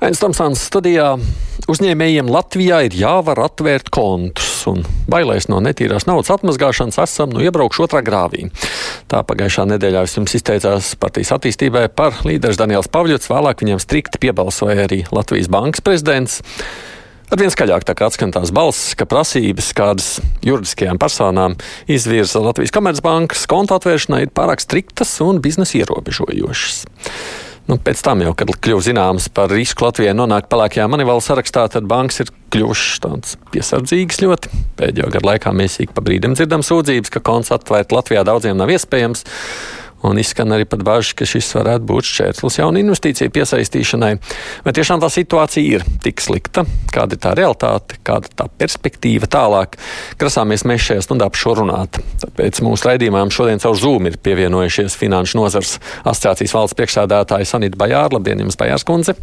[0.00, 1.10] Ains Tomsons studijā
[1.68, 4.78] uzņēmējiem Latvijā ir jāvar atvērt kontus, un
[5.12, 8.46] bailēs no netīrās naudas atmazgāšanas esam nu iebraukši otrā grāvī.
[9.12, 14.86] Tā pagājušā nedēļā vispirms izteicās partijas attīstībai par līderis Daniels Pavļots, vēlāk viņam strikti piebalsoja
[14.86, 16.40] arī Latvijas bankas prezidents.
[17.28, 20.08] Arvien skaļāk tā kā atskan tās balss, ka prasības, kādas
[20.48, 21.58] juridiskajām personām
[21.92, 26.82] izvirza Latvijas Komercbankas konta atvēršanai, ir pārāk striktas un biznesa ierobežojošas.
[27.70, 31.84] Nu, pēc tam, jau, kad kļuva zināms par risku Latvijai nonākt pelēkajā manivāla sarakstā, tad
[31.90, 34.62] bankas ir kļuvušas tādas piesardzīgas ļoti.
[34.80, 38.72] Pēdējo gadu laikā mēs ik pa brīdim dzirdam sūdzības, ka konts atvērt Latvijā daudziem nav
[38.74, 39.22] iespējams.
[40.06, 44.12] Un izskan arī pat bažas, ka šis varētu būt šķērslis jaunu investīciju piesaistīšanai.
[44.64, 46.64] Vai tiešām tā situācija ir tik slikta?
[46.94, 49.76] Kāda ir tā realitāte, kāda ir tā perspektīva tālāk?
[50.20, 52.00] Grasāmies mēs šajā stundā par šo runāt.
[52.24, 58.16] Tāpēc mūsu raidījumam šodien caur Zoom ir pievienojušies Finanšu nozars asociācijas valsts priekšsēdētāja Sanita Bajāra.
[58.16, 59.18] Labdien, jums Bajārs kundze!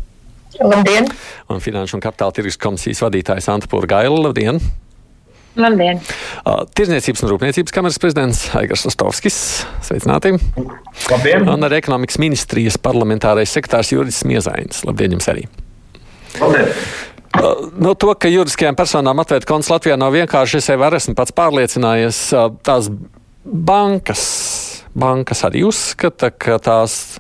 [0.62, 1.10] Labdien!
[1.52, 4.28] Un Finanšu un kapitāla tirgus komisijas vadītājs Anta Pūrgaila.
[4.30, 4.62] Labdien!
[5.58, 6.00] Labdien!
[6.78, 9.38] Tirzniecības un Rūpniecības kameras prezidents Aigars Ostovskis.
[9.86, 10.36] Sveicināti!
[11.10, 11.48] Labdien!
[11.50, 14.84] Un arī ekonomikas ministrijas parlamentārais sekretārs Juris Miezainis.
[14.86, 15.48] Labdien jums arī!
[16.42, 16.74] Labdien!
[17.78, 22.22] No to, ka juridiskajām personām atvērt konts Latvijā nav vienkārši, es jau esmu pats pārliecinājies.
[22.66, 22.90] Tās
[23.46, 24.24] bankas,
[24.98, 27.20] bankas arī uzskata, ka tās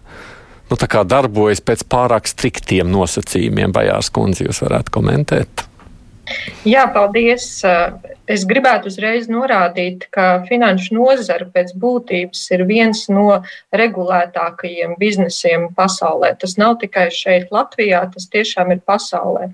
[0.71, 3.75] nu, tā darbojas pēc pārāk striktiem nosacījumiem.
[3.75, 5.67] Bajārs kundze, jūs varētu komentēt?
[6.67, 7.61] Jā, paldies.
[8.27, 13.39] Es gribētu uzreiz norādīt, ka finanšu nozara pēc būtības ir viens no
[13.71, 16.33] regulētākajiem biznesiem pasaulē.
[16.41, 19.47] Tas nav tikai šeit, Latvijā, tas tiešām ir pasaulē.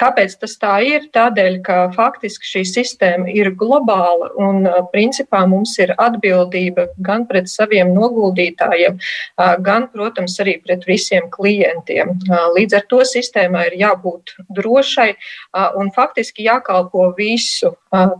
[0.00, 1.08] Kāpēc tas tā ir?
[1.14, 7.94] Tādēļ, ka faktiski šī sistēma ir globāla un principā mums ir atbildība gan pret saviem
[7.96, 9.00] noguldītājiem,
[9.64, 12.18] gan, protams, arī pret visiem klientiem.
[12.28, 15.10] Līdz ar to sistēmai ir jābūt drošai
[15.80, 17.72] un faktiski jākalpo visu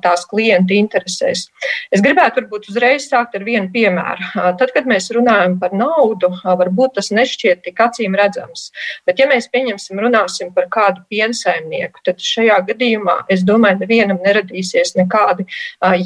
[0.04, 1.46] tās klienta interesēs.
[1.94, 4.30] Es gribētu varbūt uzreiz sākt ar vienu piemēru.
[4.60, 8.68] Tad, kad mēs runājam par naudu, varbūt tas nešķiet tik acīm redzams.
[9.08, 14.94] Bet, ja mēs pieņemsim, runāsim par kādu piensaimnieku, tad šajā gadījumā, es domāju, nevienam neradīsies
[14.98, 15.46] nekādi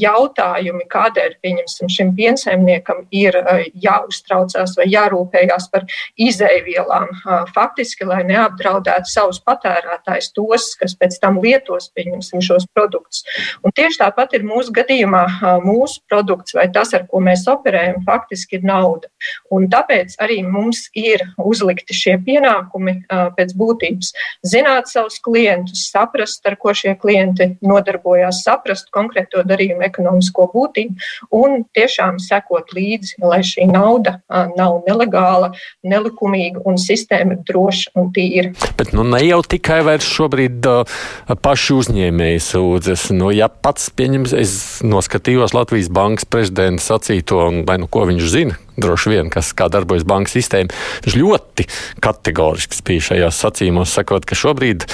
[0.02, 3.38] jautājumi, kādēļ, pieņemsim, šim piensaimniekam ir
[3.82, 5.86] jāuztraucās vai jārūpējās par
[6.20, 7.10] izēvielām.
[7.54, 13.25] Faktiski, lai neapdraudētu savus patērētājus, tos, kas pēc tam lietos, pieņemsim, šos produktus.
[13.62, 15.25] Un tieši tāpat ir mūsu gadījumā
[15.65, 19.10] mūsu produkts vai tas, ar ko mēs operējam, faktiski ir nauda.
[19.54, 22.94] Un tāpēc arī mums ir uzlikti šie pienākumi
[23.37, 24.12] pēc būtības.
[24.47, 31.62] Zināt savus klientus, saprast, ar ko šie klienti nodarbojās, saprast konkrēto darījumu ekonomisko būtību un
[31.76, 34.19] tiešām sekot līdzi, lai šī nauda
[34.56, 35.53] nav nelegāla,
[35.87, 38.53] nelikumīga un sistēma ir droša un tīra.
[38.78, 40.97] Bet nu, ne jau tikai vairs šobrīd uh,
[41.43, 43.09] paši uzņēmēji sūdzas.
[43.16, 48.59] Nu, ja pats pieņems, es noskatījos Latvijas bankas prezidenta sacīto, vai nu ko viņš zina,
[48.77, 50.75] droši vien, kas, kā darbojas bankas sistēma.
[51.06, 51.66] Viņš ļoti
[52.05, 54.84] kategorisks bija šajās sacījumos, sakot, ka šobrīd,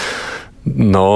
[0.79, 1.09] no,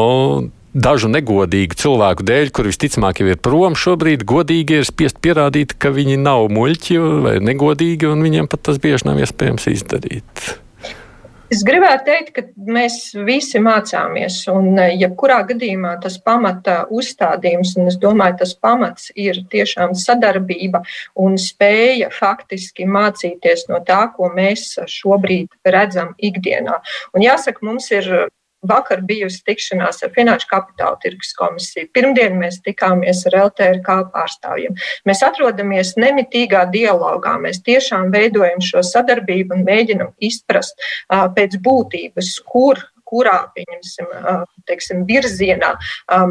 [0.75, 5.95] dažu negodīgu cilvēku dēļ, kur visticamāk jau ir prom, šobrīd godīgi ir spiest pierādīt, ka
[5.95, 10.49] viņi nav muļķi vai negodīgi, un viņiem pat tas bieži nav iespējams izdarīt.
[11.53, 12.43] Es gribētu teikt, ka
[12.73, 12.95] mēs
[13.27, 19.43] visi mācāmies, un eh, jebkurā gadījumā tas pamata uzstādījums, un es domāju, tas pamats ir
[19.53, 20.81] tiešām sadarbība
[21.21, 26.79] un spēja faktiski mācīties no tā, ko mēs šobrīd redzam ikdienā.
[27.13, 28.09] Un jāsaka, mums ir
[28.69, 31.89] Vakar bijusi tikšanās ar Finanšu kapitāla tirgus komisiju.
[31.97, 34.77] Pirmdien mēs tikāmies ar LTRK pārstāvjiem.
[35.09, 37.34] Mēs atrodamies nemitīgā dialogā.
[37.43, 40.78] Mēs tiešām veidojam šo sadarbību un mēģinam izprast
[41.11, 42.78] pēc būtības, kur
[43.12, 44.09] kurā pieņemsim,
[44.69, 45.75] teiksim, virzienā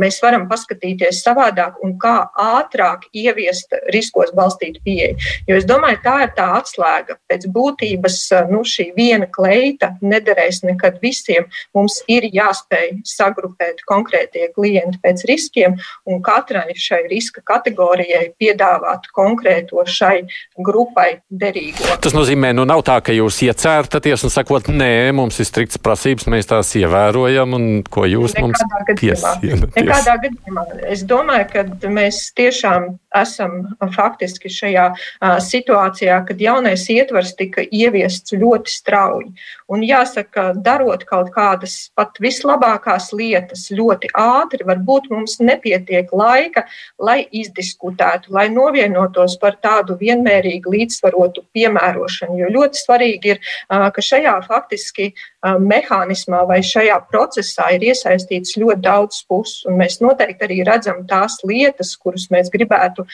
[0.02, 5.20] mēs varam paskatīties savādāk un kā ātrāk ieviest riskos balstītu pieeju.
[5.50, 7.20] Jo es domāju, tā ir tā atslēga.
[7.30, 8.18] Pēc būtības
[8.52, 11.48] nu, šī viena kleita nederēs nekad visiem.
[11.78, 15.78] Mums ir jāspēj sagrupēt konkrētie klienti pēc riskiem
[16.10, 20.24] un katrai šai riska kategorijai piedāvāt konkrēto šai
[20.58, 21.98] grupai derīgo.
[22.02, 26.30] Tas nozīmē, nu nav tā, ka jūs iecērtaties un sakot, nē, mums ir strikts prasības,
[26.32, 29.76] mēs tās mēs ievērojam un ko jūs Nekādā mums piesakāt?
[29.76, 30.64] Nekādā gadījumā.
[30.88, 38.32] Es domāju, ka mēs tiešām esam faktiski šajā uh, situācijā, kad jaunais ietvers tika ieviests
[38.34, 39.34] ļoti strauji.
[39.72, 46.66] Un jāsaka, darot kaut kādas pat vislabākās lietas ļoti ātri, varbūt mums nepietiek laika,
[47.00, 52.40] lai izdiskutētu, lai novienotos par tādu vienmērīgu līdzsvarotu piemērošanu.
[52.40, 58.82] Jo ļoti svarīgi ir, uh, ka šajā faktiski mehānismā vai šajā procesā ir iesaistīts ļoti
[58.86, 59.66] daudz puses.
[59.66, 63.08] Mēs noteikti arī redzam tās lietas, kuras mēs gribētu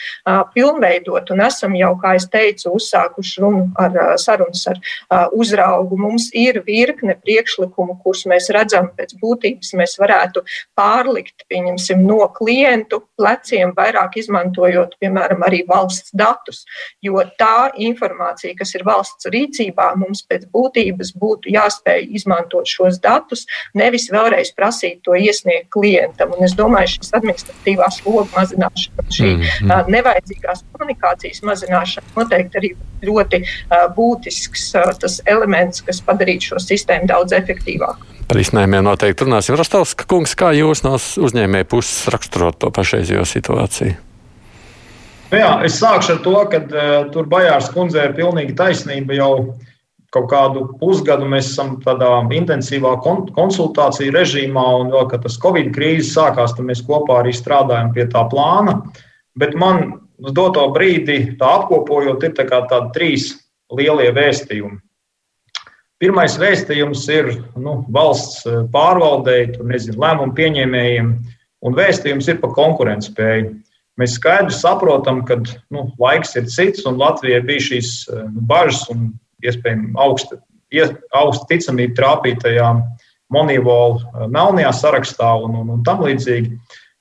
[0.53, 1.31] pilnveidot.
[1.31, 5.99] Un esam jau, kā es teicu, uzsākuši runu ar sarunas ar uzraugu.
[5.99, 10.43] Mums ir virkne priekšlikumu, kurus mēs redzam pēc būtības, mēs varētu
[10.77, 16.65] pārlikt, pieņemsim, no klientu pleciem, vairāk izmantojot, piemēram, arī valsts datus.
[17.03, 23.45] Jo tā informācija, kas ir valsts rīcībā, mums pēc būtības būtu jāspēj izmantot šos datus,
[23.77, 26.33] nevis vēlreiz prasīt to iesniegt klientam.
[26.35, 29.93] Un es domāju, šis administratīvā sloga mazināšana, šī mm -hmm.
[29.95, 32.73] nevajadzīgās komunikācijas mazināšana noteikti arī
[33.07, 33.43] ļoti
[33.95, 34.71] būtisks
[35.01, 38.17] tas elements, kas padarītu šo sistēmu daudz efektīvāku.
[38.27, 39.55] Par izņēmumiem noteikti runāsim.
[39.55, 43.95] Rostovska kungs, kā jūs no uzņēmēja puses raksturot to pašreizējo situāciju?
[45.31, 49.15] Nu jā, es sākšu ar to, ka uh, tur Bajārs kundzei ir pilnīgi taisnība.
[49.17, 49.31] Jau
[50.15, 55.73] kaut kādu pusgadu mēs esam tādā intensīvā kon konsultāciju režīmā, un vēl, kad tas Covid
[55.75, 58.79] krīze sākās, tad mēs kopā arī strādājam pie tā plāna.
[59.37, 63.31] Bet man uz doto brīdi, tā apkopojot, ir tā tādi trīs
[63.73, 64.79] lielie vēstījumi.
[65.97, 68.43] Pirmais vēstījums ir nu, valsts
[68.73, 71.07] pārvaldei, nezinu, lēmumu pieņēmējiem,
[71.65, 73.55] un vēstījums ir par konkurētspēju.
[73.97, 75.39] Mēs skaidri saprotam, ka
[75.73, 79.07] nu, laiks ir cits, un Latvijai bija šīs nu, bažas un
[79.45, 80.39] iespējams augsta,
[81.15, 82.71] augsta ticamība trāpītajā
[83.33, 86.55] monīvola melnajā sarakstā un, un, un tam līdzīgi.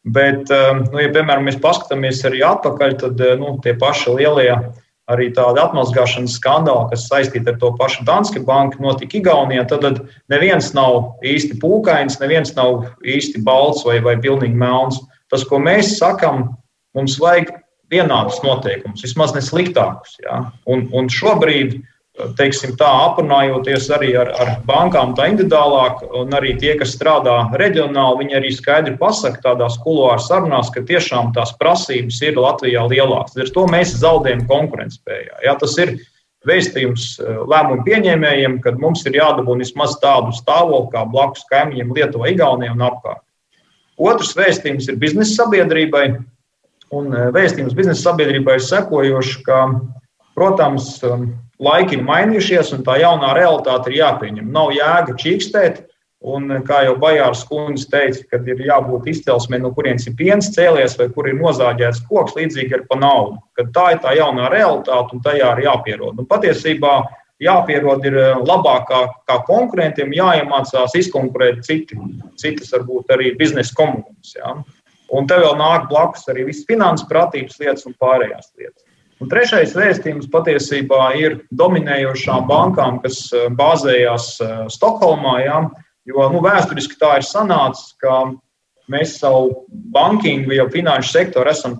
[0.06, 4.52] Bet, nu, ja, piemēram, mēs paskatāmies arī atpakaļ, tad nu, tie paši lielie
[5.10, 9.66] arī tāda atmazgāšanas skandāla, kas saistīta ar to pašu Danske banku, notika Igaunijā.
[9.70, 10.00] Tad, tad
[10.32, 14.98] neviens nav īsti pūkains, neviens nav īsti balts vai, vai pilnīgi melns.
[15.30, 16.48] Tas, ko mēs sakām,
[16.98, 17.54] mums vajag
[17.90, 20.18] vienādus noteikumus, vismaz ne sliktākus.
[20.24, 20.40] Ja?
[20.70, 21.78] Un, un šobrīd
[22.38, 28.24] teiksim, tā, aprunājoties arī ar, ar bankām, tā individuālāk, un arī tie, kas strādā reģionāli,
[28.24, 33.36] viņi arī skaidri pasaka tādās kuluāru sarunās, ka tiešām tās prasības ir Latvijā lielākas.
[33.40, 35.42] Ar to mēs zaudējam konkurētspējā.
[35.44, 35.98] Ja, tas ir
[36.46, 42.32] vēstījums eh, lēmumu pieņēmējiem, ka mums ir jādabū vismaz tādu stāvokli kā blakus kaimiņiem Lietuvai,
[42.34, 43.24] Igaunijai un apkārt.
[43.96, 46.06] Otrs vēstījums ir biznesa sabiedrībai.
[46.96, 49.64] Un eh, vēstījums biznesa sabiedrībai ir sekojošs, ka,
[50.38, 50.94] protams,
[51.62, 54.48] laiki ir mainījušies, un tā jaunā realitāte ir jāpieņem.
[54.52, 55.82] Nav jēga čīkstēt,
[56.26, 60.96] un kā jau Bajārs kundze teica, kad ir jābūt izcelsmē, no kurienes ir piens cēlies
[60.98, 63.38] vai kur ir nozāģēts koks, līdzīgi ar pa naudu.
[63.58, 66.18] Kad tā ir tā jaunā realitāte, un tajā ir jāpierod.
[66.18, 66.96] Un patiesībā
[67.42, 71.98] jāpierod ir eh, labākā kā konkurentiem, jāiemācās izkonkurēt citi,
[72.40, 74.34] citas varbūt arī biznesa komunas.
[74.36, 74.56] Ja?
[75.14, 78.85] Un te vēl nāk blakus arī viss finanses pratības lietas un pārējās lietas.
[79.16, 85.38] Un trešais vēstījums patiesībā ir dominējošām bankām, kas eh, bāzējās eh, Stokholmā.
[85.46, 85.62] Ja,
[86.08, 88.26] jo nu, vēsturiski tā ir sanācis, ka
[88.92, 89.64] mēs savu
[89.94, 91.78] bankingu, jau finanšu sektoru esam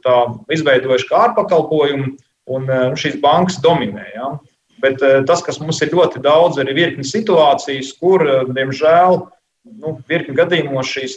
[0.53, 2.17] izveidojuši kā ārpakalpojumu,
[2.57, 4.09] un eh, nu, šīs bankas dominē.
[4.17, 4.33] Ja.
[4.81, 8.21] Bet tas, kas mums ir ļoti daudz, ir virkni situācijas, kur,
[8.53, 9.23] diemžēl,
[9.81, 11.17] nu, virkni gadījumos šīs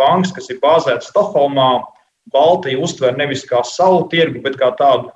[0.00, 1.84] bankas, kas ir bāzētas Stokholmā,
[2.32, 5.12] Baltiju uztver nevis kā savu tirgu, bet kā tādu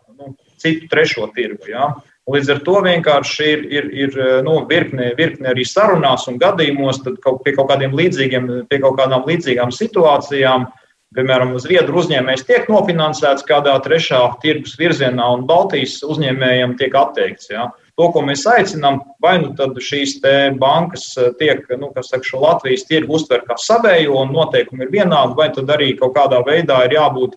[0.60, 1.70] citu trešo tirgu.
[1.72, 1.90] Ja?
[2.30, 7.18] Līdz ar to vienkārši ir, ir, ir nu, virkne, virkne arī sarunās un gadījumos, tad
[7.24, 10.68] kaut, pie, kaut līdzīgiem, pie kaut kādām līdzīgām situācijām,
[11.16, 17.50] piemēram, Zviedru uzņēmējs tiek nofinansēts kādā trešā tirgus virzienā, un Baltijas uzņēmējiem tiek atteikts.
[17.50, 17.70] Ja.
[17.98, 20.20] To, ko mēs aicinām, vai nu šīs
[20.60, 25.36] bankas tiek, nu, kas saka, šo Latvijas tirgu uztver kā savējo, un noteikumi ir vienādi,
[25.36, 27.36] vai tad arī kaut kādā veidā ir jābūt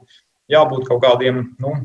[0.52, 1.76] jābūt kaut, kādiem, nu,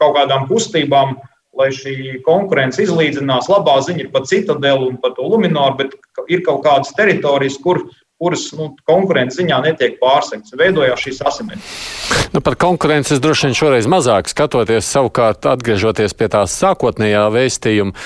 [0.00, 1.16] kaut kādām kustībām,
[1.56, 3.48] lai šī konkurence izlīdzinās.
[3.48, 7.80] Labā ziņa ir par citadelu un par to luminoru, bet ir kaut kādas teritorijas, kur,
[8.20, 10.52] kuras nu, konkurences ziņā netiek pārsektas.
[10.58, 12.28] Veidojās šīs asimetrijas.
[12.36, 17.96] Nu, par konkurences droši vien šoreiz mazāk skatoties, savukārt atgriežoties pie tās sākotnējā vēstījuma.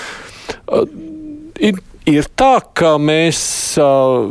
[0.71, 0.87] Uh,
[1.59, 3.39] ir, ir tā, ka mēs
[3.81, 4.27] uh,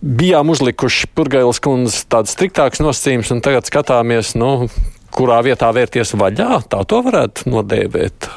[0.00, 4.68] bijām uzlikuši Purgailas kundzes tādas striktākas nosacījumus, un tagad skatāmies, nu,
[5.14, 6.62] kurā vietā vērties vaļā.
[6.70, 8.30] Tā to varētu nodēvēt.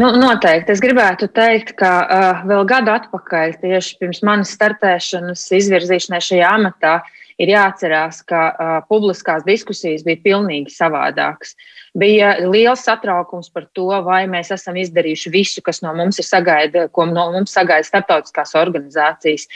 [0.00, 0.72] Nu, noteikti.
[0.72, 6.94] Es gribētu teikt, ka uh, vēl gadu atpakaļ, tieši pirms manas startēšanas, izvirzīšanai šajā amatā,
[7.40, 11.52] ir jāatcerās, ka uh, publiskās diskusijas bija pilnīgi savādākas.
[11.52, 16.26] Uh, Bija liels satraukums par to, vai mēs esam izdarījuši visu, kas no mums ir
[16.28, 19.48] sagaida, ko no mums sagaida starptautiskās organizācijas.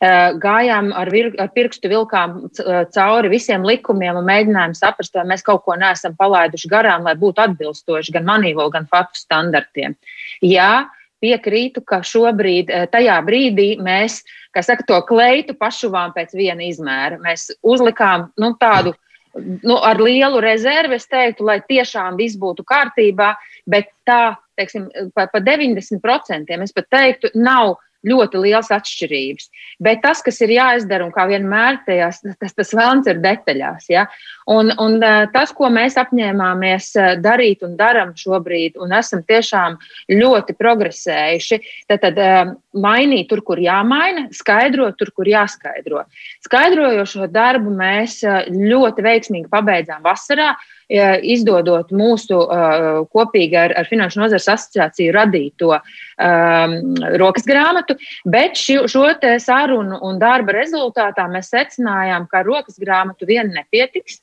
[0.00, 5.26] Eh, gājām ar, vir, ar pirkstu vilkām eh, cauri visiem likumiem un mēģinājām saprast, vai
[5.34, 9.98] mēs kaut ko neesam palaiduši garām, lai būtu atbilstoši gan manīvo, gan faktu standartiem.
[10.40, 10.88] Jā,
[11.22, 14.22] piekrītu, ka šobrīd, tajā brīdī mēs,
[14.54, 17.20] kā saka, to kleitu pašuvām pēc viena izmēra.
[17.22, 18.96] Mēs uzlikām nu, tādu
[19.40, 23.32] nu, ar lielu rezervi, es teiktu, lai tiešām viss būtu kārtībā,
[23.70, 29.48] bet tā, teiksim, pa, pa 90% es pat teiktu, nav ļoti liels atšķirības.
[29.82, 33.86] Bet tas, kas ir jāizdara, un kā vienmēr, tajās, tas, tas vēlams ir detaļās.
[33.92, 34.08] Ja?
[34.50, 34.98] Un, un
[35.34, 36.90] tas, ko mēs apņēmāmies
[37.22, 39.78] darīt un darām šobrīd, un esam tiešām
[40.10, 41.60] ļoti progresējuši,
[41.90, 46.04] tad, tad mainīt tur, kur jāmaina, skaidrot tur, kur jāskaidro.
[46.44, 48.20] Skaidrojošo darbu mēs
[48.52, 50.52] ļoti veiksmīgi pabeidzām vasarā
[50.92, 56.74] izdodot mūsu uh, kopīgi ar, ar Finanšu nozares asociāciju radīto um,
[57.20, 57.96] rokas grāmatu,
[58.28, 59.06] bet ši, šo
[59.40, 64.20] sarunu un darba rezultātā mēs secinājām, ka rokas grāmatu vien nepietiks,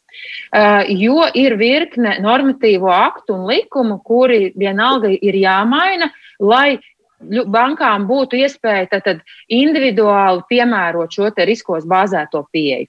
[0.89, 6.79] jo ir virkne normatīvo aktu un likumu, kuri vienalga ir jāmaina, lai
[7.19, 12.87] bankām būtu iespēja tad, tad individuāli piemērot šo riskos bāzēto pieeju.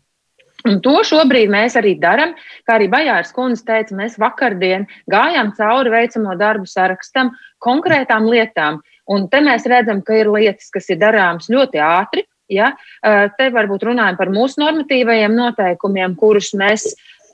[0.69, 2.35] Un to šobrīd mēs arī darām.
[2.69, 7.33] Kā arī Bajārs kundze teica, mēs vakardien gājām cauri veicamo darbu sarakstam,
[7.65, 8.81] konkrētām lietām.
[9.11, 12.27] Un te mēs redzam, ka ir lietas, kas ir darāmas ļoti ātri.
[12.51, 12.75] Ja?
[13.01, 16.91] Te varbūt runājam par mūsu normatīvajiem noteikumiem, kurus mēs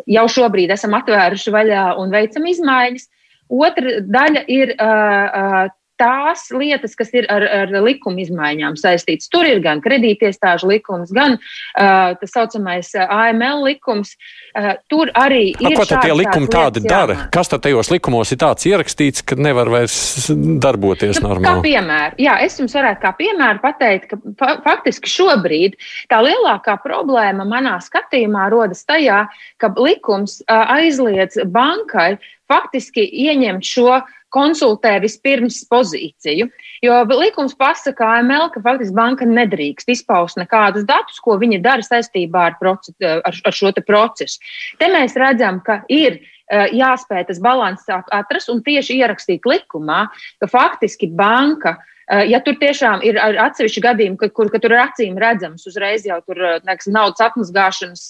[0.07, 3.09] jau šobrīd esam atvēruši vaļā un veicam izmaiņas.
[3.47, 5.69] Otra daļa ir uh,
[6.01, 9.31] tās lietas, kas ir ar, ar likuma izmaiņām saistītas.
[9.33, 14.15] Tur ir gan kredītiestāžu likums, gan uh, tas saucamais AML likums.
[14.57, 15.73] Uh, tur arī ir.
[15.73, 17.17] A, ko tad tie likumi tādi dara?
[17.17, 17.31] Jāmā.
[17.35, 20.29] Kas tad tajos likumos ir tāds ierakstīts, ka nevar vairs
[20.63, 21.49] darboties nu, normāli?
[21.49, 25.77] Kā piemēru, jā, es jums varētu kā piemēru pateikt, ka fa faktiski šobrīd
[26.13, 29.27] tā lielākā problēma manā skatījumā rodas tajā,
[29.61, 32.17] ka likums uh, aizliedz bankai
[32.51, 34.01] faktiski ieņemt šo
[34.37, 36.49] konsultē vispirms pozīciju.
[36.85, 42.47] Jo likums pasaka AML, ka faktiski banka nedrīkst izpaust nekādus datus, ko viņa dara saistībā
[42.51, 44.41] ar, proces, ar, ar šo procesu.
[44.81, 50.07] Te mēs redzam, ka ir eh, jāspēj tas balans atrast un tieši ierakstīt likumā,
[50.43, 51.79] ka faktiski banka.
[52.07, 56.07] Eh, ja tur tiešām ir atsevišķi gadījumi, ka, kur ka tur ir acīm redzams, uzreiz
[56.07, 58.09] jau tur eh, neksim, naudas atmazgāšanas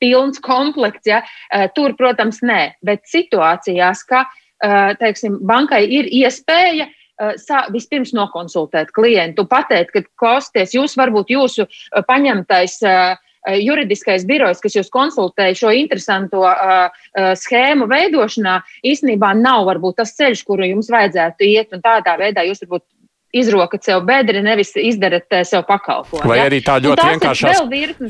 [0.00, 1.18] pilns komplekts, ja,
[1.76, 4.38] tur, protams, nē, bet situācijās, ka uh,
[5.00, 11.66] teiksim, bankai ir iespēja eh, sā, vispirms nokonsultēt klientu, pateikt, ka klausieties, jūs varbūt jūsu
[11.66, 12.80] eh, paņemtais
[13.40, 20.12] juridiskais birojs, kas jūs konsultēja šo interesanto uh, uh, schēmu veidošanā, īstenībā nav varbūt tas
[20.18, 22.84] ceļš, kuru jums vajadzētu iet, un tādā veidā jūs varbūt
[23.32, 26.28] izrokat sev bedri, nevis izdarat sev pakalpojumu.
[26.28, 27.52] Vai arī tā ļoti vienkāršā,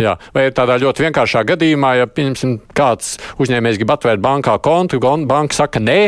[0.00, 5.58] jā, vai tādā ļoti vienkāršā gadījumā, ja, pieņemsim, kāds uzņēmējs grib atvērt bankā kontu, banka
[5.60, 6.00] saka nē,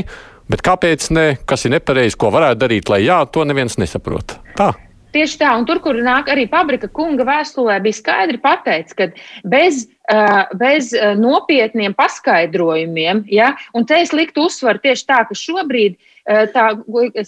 [0.51, 1.27] Bet kāpēc ne?
[1.49, 4.39] Kas ir nepareizi, ko varētu darīt, lai jā, to neviens nesaprot.
[4.59, 4.73] Tā.
[5.13, 9.11] Tieši tā, un tur, kur nāk arī pabrika kunga vēstulē, bija skaidri pateikts, ka
[9.45, 15.37] bez, uh, bez uh, nopietniem paskaidrojumiem, ja, un te es liktu uzsvaru tieši tā, ka
[15.37, 16.71] šobrīd uh, tā,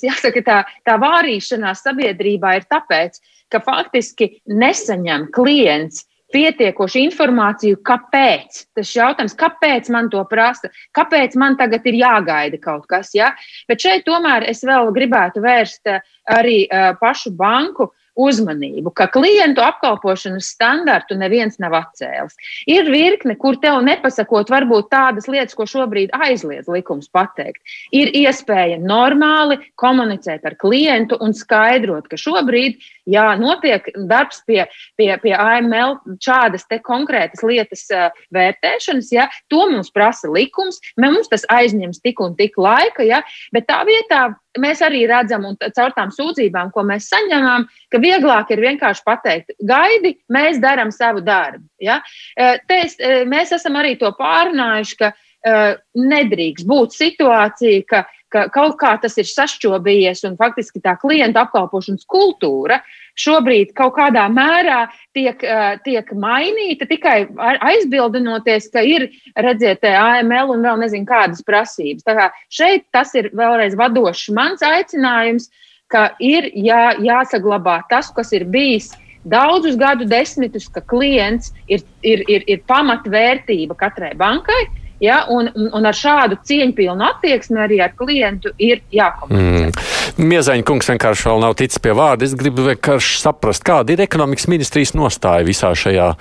[0.00, 3.20] jāsaka, tā, tā vārīšanās sabiedrībā ir tāpēc,
[3.52, 8.64] ka faktiski nesaņem klients pietiekošu informāciju, kāpēc.
[8.76, 13.14] Tas jautājums, kāpēc man to prasa, kāpēc man tagad ir jāgaida kaut kas.
[13.16, 13.32] Ja?
[13.70, 16.02] Bet šeit tomēr es vēl gribētu vērst eh,
[16.34, 22.36] arī uh, pašu banku uh, uzmanību, ka klientu apkalpošanas standartu neviens nav atcēlis.
[22.70, 27.60] Ir virkne, kur tev nepasakot, varbūt tādas lietas, ko šobrīd aizliedz likums pateikt.
[27.94, 32.78] Ir iespēja normāli komunicēt ar klientu un skaidrot, ka šobrīd,
[33.10, 34.62] jā, notiek darbs pie,
[34.98, 37.86] pie, pie AML šādas konkrētas lietas
[38.34, 43.22] vērtēšanas, ja, to mums prasa likums, mums tas aizņems tik un tik laika, ja,
[43.54, 44.30] bet tā vietā
[44.60, 49.54] mēs arī redzam, un caur tām sūdzībām, ko mēs saņemam, ka vieglāk ir vienkārši pateikt,
[49.66, 51.64] gaidi, mēs darām savu darbu.
[51.82, 52.00] Ja?
[52.36, 55.12] Eh, te es, eh, mēs esam arī to pārunājuši, ka
[55.44, 61.44] uh, nedrīkst būt situācija, ka, ka kaut kā tas ir sašķobījies un faktiski tā klienta
[61.44, 62.80] apkalpošanas kultūra
[63.20, 64.84] šobrīd kaut kādā mērā
[65.16, 65.40] tiek,
[65.86, 72.06] tiek mainīta tikai aizbildinoties, ka ir, redziet, AML un vēl nezinu kādas prasības.
[72.06, 75.50] Tā kā šeit tas ir vēlreiz vadošs mans aicinājums,
[75.92, 78.92] ka ir jā, jāsaglabā tas, kas ir bijis
[79.24, 84.64] daudzus gadu desmitus, ka klients ir, ir, ir, ir pamatvērtība katrai bankai
[85.02, 89.72] Ja, un, un ar šādu cieņpilnu attieksmi arī ar klientu ir jākomunicē.
[89.72, 90.28] Mm.
[90.30, 92.28] Miezaņa kungs vienkārši vēl nav ticis pie vārda.
[92.28, 96.12] Es gribu vienkārši saprast, kāda ir ekonomikas ministrijas nostāja visā šajā,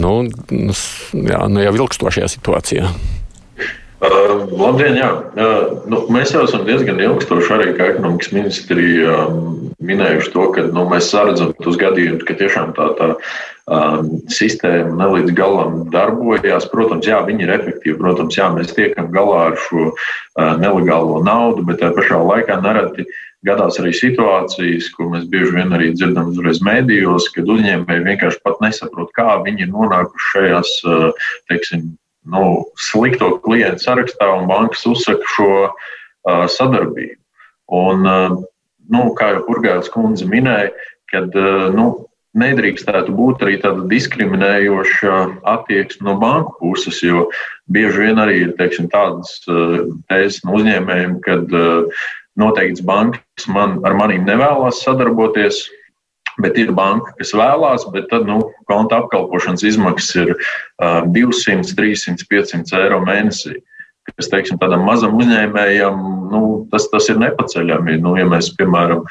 [0.00, 0.14] nu,
[1.12, 2.88] jā, nu jau ilgstošajā situācijā.
[3.98, 5.08] Uh, labdien, jā.
[5.34, 10.66] Uh, nu, mēs jau esam diezgan ilgstoši arī kā ekonomikas ministrija um, minējuši to, ka
[10.70, 16.68] nu, mēs saredzam tos gadījumus, ka tiešām tā, tā um, sistēma nelīdz galam darbojās.
[16.70, 17.98] Protams, jā, viņi ir efektīvi.
[17.98, 23.10] Protams, jā, mēs tiekam galā ar šo uh, nelegālo naudu, bet tajā pašā laikā nereti
[23.46, 28.62] gadās arī situācijas, ko mēs bieži vien arī dzirdam uzreiz mēdījos, kad uzņēmēji vienkārši pat
[28.62, 31.96] nesaprot, kā viņi ir nonākuši šajās, uh, teiksim,
[32.32, 32.44] nu,
[32.88, 37.18] slikto klientu sarakstā, un bankas uzsaka šo uh, sadarbību.
[37.78, 38.36] Un, uh,
[38.92, 40.72] nu, kā jau Burgājas kundze minēja,
[41.12, 41.88] kad uh, nu,
[42.38, 45.14] nedrīkstētu būt arī tāda diskriminējoša
[45.48, 47.26] attieksme no banku puses, jo
[47.72, 49.40] bieži vien arī ir teiksim, tādas
[50.12, 51.48] tēzes no uzņēmējiem, kad
[52.38, 55.64] noteikts bankas man, ar maniem nevēlas sadarboties,
[56.42, 58.38] Bet ir banka, kas vēlās, bet tad nu,
[58.70, 63.56] konta apkalpošanas izmaksas ir uh, 200, 300, 500 eiro mēnesī.
[64.16, 65.98] Kas, teiksim, tādam mazam uzņēmējam,
[66.32, 66.42] nu,
[66.72, 67.98] tas, tas ir nepaceļami.
[68.00, 69.02] Nu, ja mēs, piemēram,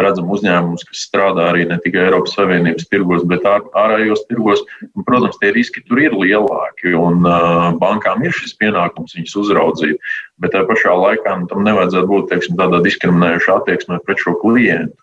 [0.00, 5.04] redzam uzņēmumus, kas strādā arī ne tikai Eiropas Savienības tirgos, bet ār, ārējos tirgos, un,
[5.08, 6.94] protams, tie riski tur ir lielāki.
[6.96, 10.12] Un, uh, bankām ir šis pienākums viņus uzraudzīt,
[10.42, 14.96] bet tajā pašā laikā nu, tam nevajadzētu būt teiksim, tādā diskriminējošā attieksmē pret šo klientu.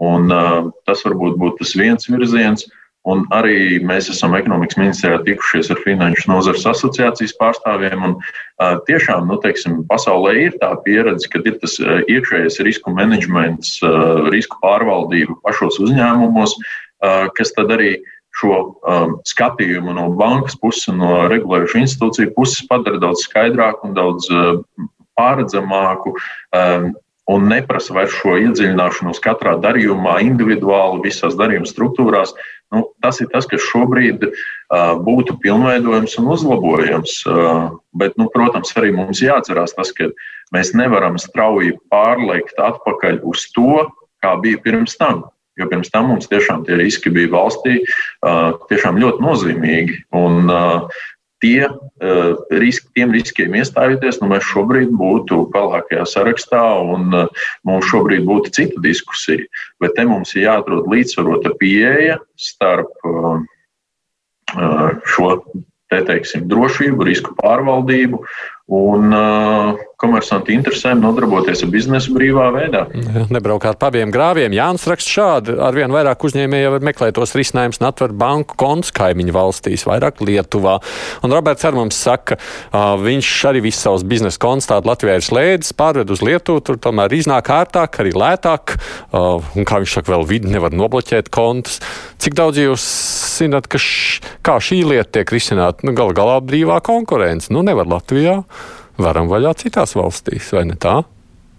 [0.00, 2.66] Un, uh, tas varbūt būtu tas viens virziens.
[3.08, 8.02] Un arī mēs esam ekonomikas ministrijā tikušies ar Finanšu nozares asociācijas pārstāvjiem.
[8.04, 12.92] Un, uh, tiešām, nu, teiksim, pasaulē ir tā pieredze, ka ir tas uh, iekšējais risku
[12.96, 17.96] menedžments, uh, risku pārvaldība pašos uzņēmumos, uh, kas tad arī
[18.40, 24.28] šo um, skatījumu no bankas puses no regulējušu institūciju puses padara daudz skaidrāku un daudz
[24.32, 24.60] uh,
[25.18, 26.14] pārredzamāku.
[26.56, 26.92] Um,
[27.30, 32.34] un neprasa vairs šo iedziļināšanos katrā darījumā, individuāli, visās darījuma struktūrās.
[32.70, 34.34] Nu, tas ir tas, kas šobrīd uh,
[35.02, 37.16] būtu pilnveidojams un uzlabojams.
[37.26, 37.66] Uh,
[37.98, 40.10] bet, nu, protams, arī mums jāatcerās tas, ka
[40.54, 43.86] mēs nevaram strauji pārliekt atpakaļ uz to,
[44.22, 45.28] kā bija pirms tam.
[45.58, 47.80] Jo pirms tam mums tiešām tie riski bija valstī
[48.70, 49.96] tiešām ļoti nozīmīgi.
[50.16, 50.48] Un,
[51.40, 56.62] tie, uh, riski, tiem riskiem iestājoties, nu, mēs šobrīd būtu pelēkajā sarakstā
[56.94, 59.46] un uh, mums šobrīd būtu cita diskusija.
[59.82, 63.40] Bet te mums ir jāatrod līdzsvarota pieeja starp uh,
[65.06, 65.34] šo
[65.90, 68.22] te, teiksim, drošību, risku pārvaldību
[68.70, 72.84] un uh, komersantu interesēm nodarboties ar biznesu brīvā veidā.
[73.32, 74.54] Nebraukāt pa abiem grāviem.
[74.54, 75.56] Jānis raksta šādi.
[75.60, 80.22] Arvien vairāk uzņēmēji jau var meklēt tos risinājumus un atver banku kontus kaimiņu valstīs, vairāk
[80.22, 80.76] Lietuvā.
[81.26, 85.26] Un Roberts ar mums saka, uh, viņš arī visu savus biznesa kontus tādu Latvijā ir
[85.26, 88.76] slēdzis, pārved uz Lietuvu, tur tomēr iznāk ērtāk, arī lētāk.
[89.10, 91.80] Uh, un kā viņš saka, vēl vidi nevar nobloķēt kontus.
[92.22, 92.86] Cik daudz jūs
[93.40, 95.82] zināt, ka š, kā šī lieta tiek risināta?
[95.88, 97.50] Nu, Galu galā brīvā konkurence.
[97.52, 98.38] Nu, nevar Latvijā
[99.04, 101.00] varam vaļā citās valstīs, vai ne tā?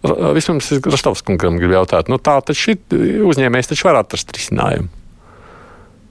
[0.02, 4.90] Vispirms es Grastovs kungam gribu jautāt, nu tā taču ir uzņēmējs taču var atrast risinājumu.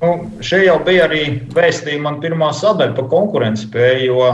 [0.00, 4.28] Nu, šie jau bija arī vēstījumi man pirmā sadaļa par konkurences spēju, jo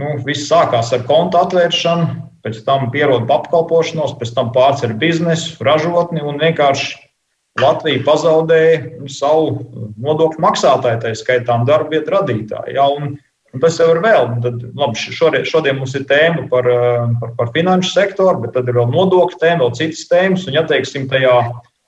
[0.00, 2.08] nu, viss sākās ar kontu atvēršanu,
[2.42, 6.96] pēc tam pierodu apkalpošanos, pēc tam pārcer biznesu, ražotni un vienkārši
[7.58, 9.64] Latvija pazaudēja savu
[9.98, 12.74] nodokļu maksātāju, tā skaitām darba vietu radītāju.
[12.76, 13.16] Ja, un,
[13.56, 14.28] Un tas jau ir vēl.
[14.44, 18.68] Tad, labi, šodien, šodien mums ir tēma par, eh, par, par finanšu sektoru, bet tad
[18.68, 20.46] ir vēl nodokļu tēma, vēl citas tēmas.
[20.48, 21.38] Un, ja teiksim, tajā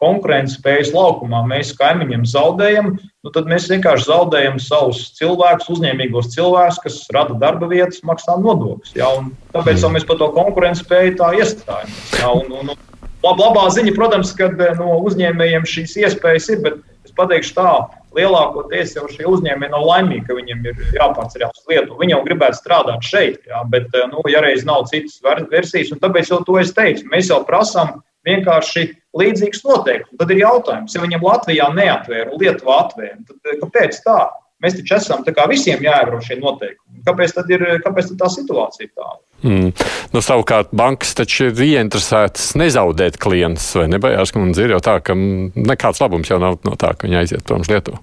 [0.00, 6.80] konkurences spējas laukumā mēs kaimiņiem zaudējam, nu, tad mēs vienkārši zaudējam savus cilvēkus, uzņēmīgos cilvēkus,
[6.86, 8.94] kas rada darba vietas, maksā nodokļus.
[8.96, 9.10] Ja?
[9.52, 12.14] Tāpēc mēs par to konkurences spēju tā iestājamies.
[12.16, 12.32] Ja?
[12.32, 16.80] Un, un, un, lab, labā ziņa, protams, ka eh, no uzņēmējiem šīs iespējas ir, bet
[17.10, 17.72] es pateikšu tā
[18.16, 21.98] lielākoties jau šie uzņēmēji nav laimīgi, ka viņiem ir jāpārceļās uz Lietuvu.
[22.00, 25.20] Viņi jau gribētu strādāt šeit, jā, bet, eh, nu, ja reiz nav citas
[25.50, 30.18] versijas, un tāpēc jau to es teicu, mēs jau prasām vienkārši līdzīgus noteikumus.
[30.18, 34.20] Tad ir jautājums, ja viņam Latvijā neatvēra, Lietuvā atvēra, tad eh, kāpēc tā?
[34.60, 36.89] Mēs taču esam tā kā visiem jāievēro šie noteikumi.
[37.06, 39.20] Kāpēc tad ir kāpēc tad tā situācija tāda?
[39.40, 39.70] Mm.
[40.12, 44.00] Nu, savukārt, bankas taču ir ieinteresētas nezaudēt klientus, vai ne?
[44.02, 47.46] Bajārs kundze ir jau tā, ka nekāds labums jau nav no tā, ka viņi aiziet
[47.48, 48.02] prom uz Lietuvu.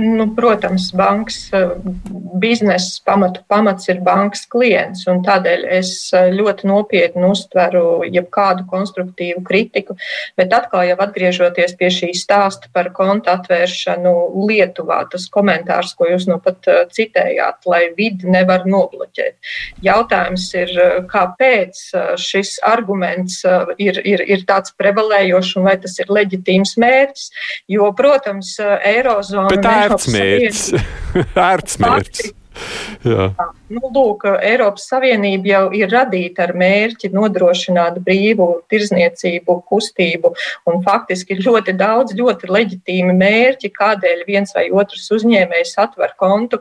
[0.00, 1.68] Nu, protams, bankas eh,
[2.40, 5.02] biznesa pamatu pamats ir bankas klients.
[5.04, 9.98] Tādēļ es eh, ļoti nopietni uztveru jebkādu konstruktīvu kritiku.
[10.40, 14.14] Bet atkal, jau atgriežoties pie šī stāsta par konta atvēršanu
[14.48, 19.36] Lietuvā, tas komentārs, ko jūs nu pat eh, citējāt, lai vidi nevar nobloķēt.
[19.84, 20.72] Jautājums ir,
[21.10, 21.82] kāpēc
[22.20, 23.42] šis arguments
[23.80, 27.28] ir, ir, ir tāds prevalējošs un vai tas ir leģitīms mērķis?
[27.76, 29.50] Jo, protams, Eirozona
[29.90, 30.62] ērts mērķis.
[31.50, 32.32] ērts mērķis.
[33.08, 33.30] Jā.
[33.70, 40.32] Nu, lūk, Eiropas Savienība jau ir radīta ar mērķi nodrošināt brīvu tirzniecību, kustību,
[40.82, 46.58] faktiski ir ļoti daudz ļoti leģitīmi mērķi, kādēļ viens vai otrs uzņēmējs atver kontu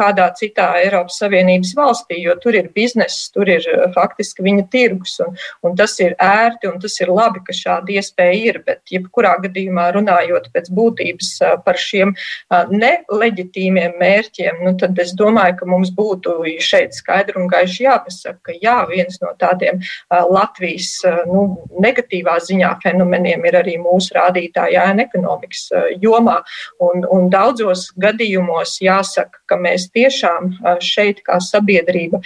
[0.00, 3.62] kādā citā Eiropas Savienības valstī, jo tur ir bizness, tur ir
[3.94, 8.34] faktiski viņa tirgus, un, un tas ir ērti, un tas ir labi, ka šāda iespēja
[8.48, 11.30] ir, bet jebkurā gadījumā runājot pēc būtības
[11.62, 12.16] par šiem
[12.50, 16.31] neleģitīmiem mērķiem, nu, tad es domāju, ka mums būtu
[16.62, 21.44] šeit skaidri un gaiši jāpasaka, ka jā, viens no tādiem Latvijas nu,
[21.82, 25.68] negatīvā ziņā fenomeniem ir arī mūsu rādītāji ēna ekonomikas
[26.02, 26.40] jomā.
[26.82, 32.22] Un, un daudzos gadījumos jāsaka, ka mēs tiešām šeit kā sabiedrība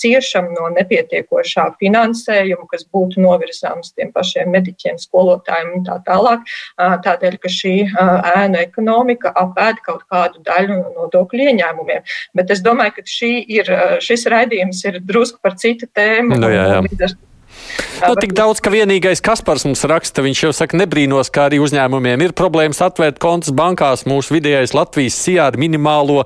[0.00, 6.46] ciešam no nepietiekošā finansējuma, kas būtu novirzāms tiem pašiem mediķiem, skolotājiem un tā tālāk.
[6.78, 12.06] Tādēļ, ka šī ēna ekonomika apēd kaut kādu daļu no nodokļu ieņēmumiem.
[12.36, 13.72] Bet es domāju, ka šī ir,
[14.04, 16.38] šis raidījums ir drusku par citu tēmu.
[16.40, 17.10] Nu, jā, jā.
[18.00, 22.24] Nu, tik daudz, ka vienīgais Kaspars mums raksta, viņš jau saka, nebrīnos, ka arī uzņēmumiem
[22.24, 24.06] ir problēmas atvērt kontus bankās.
[24.08, 26.24] Mūsu vidējais Latvijas sijā ar minimālo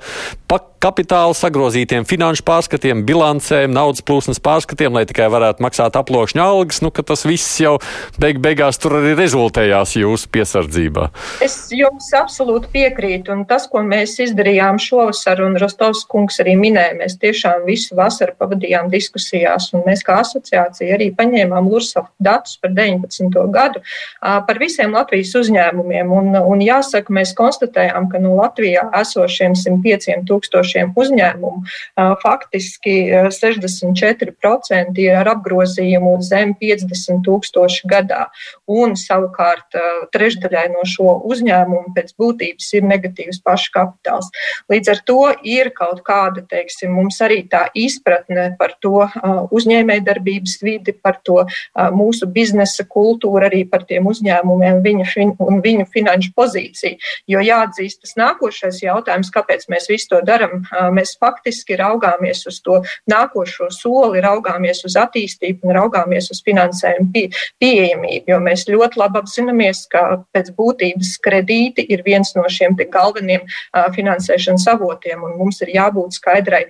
[0.84, 6.90] kapitālu sagrozītiem finanšu pārskatiem, bilancēm, naudas plūsmas pārskatiem, lai tikai varētu maksāt aploksņa algas, nu,
[6.92, 7.78] ka tas viss jau
[8.20, 11.06] beig beigās tur arī rezultējās jūsu piesardzībā.
[11.44, 16.98] Es jums absolūti piekrītu, un tas, ko mēs izdarījām šovasar, un Rostovs kungs arī minēja,
[16.98, 22.74] mēs tiešām visu vasaru pavadījām diskusijās, un mēs kā asociācija arī paņēmām Lursoft datus par
[22.76, 23.40] 19.
[23.54, 23.80] gadu
[24.20, 26.12] par visiem Latvijas uzņēmumiem.
[26.12, 31.62] Un, un jāsaka, mēs konstatējām, ka no Latvijā esošiem 105 tūkstošiem uzņēmumu
[32.22, 32.94] faktiski
[33.30, 38.26] 64% ir ar apgrozījumu zem 50 tūkstoši gadā.
[38.70, 39.76] Un savukārt
[40.14, 44.30] trešdaļai no šo uzņēmumu pēc būtības ir negatīvs pašu kapitāls.
[44.72, 49.06] Līdz ar to ir kaut kāda, teiksim, mums arī tā izpratne par to
[49.54, 51.42] uzņēmējdarbības vidi, par to
[51.94, 56.96] mūsu biznesa kultūru, arī par tiem uzņēmumiem viņa fin, un viņu finanšu pozīciju.
[57.30, 60.53] Jo jāatzīst, tas nākošais jautājums, kāpēc mēs visu to darām,
[60.94, 67.24] mēs faktiski raugāmies uz to nākošo soli, raugāmies uz attīstību un raugāmies uz finansējumu pie,
[67.62, 73.44] pieejamību, jo mēs ļoti labi apzināmies, ka pēc būtības kredīti ir viens no šiem galveniem
[73.94, 76.64] finansēšanas avotiem, un mums ir jābūt skaidrai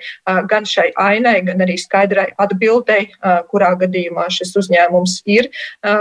[0.51, 3.09] gan šai ainai, gan arī skaidrai atbildei,
[3.51, 5.51] kurā gadījumā šis uzņēmums ir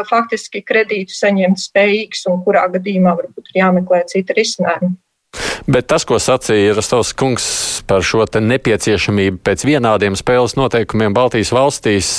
[0.10, 4.96] faktiski kredītu saņemt spējīgs un kurā gadījumā varbūt ir jāmeklē cita risinājuma.
[5.67, 7.46] Bet tas, ko sacīja Rastovs kungs
[7.88, 12.10] par šo nepieciešamību pēc vienādiem spēles noteikumiem Baltijas valstīs,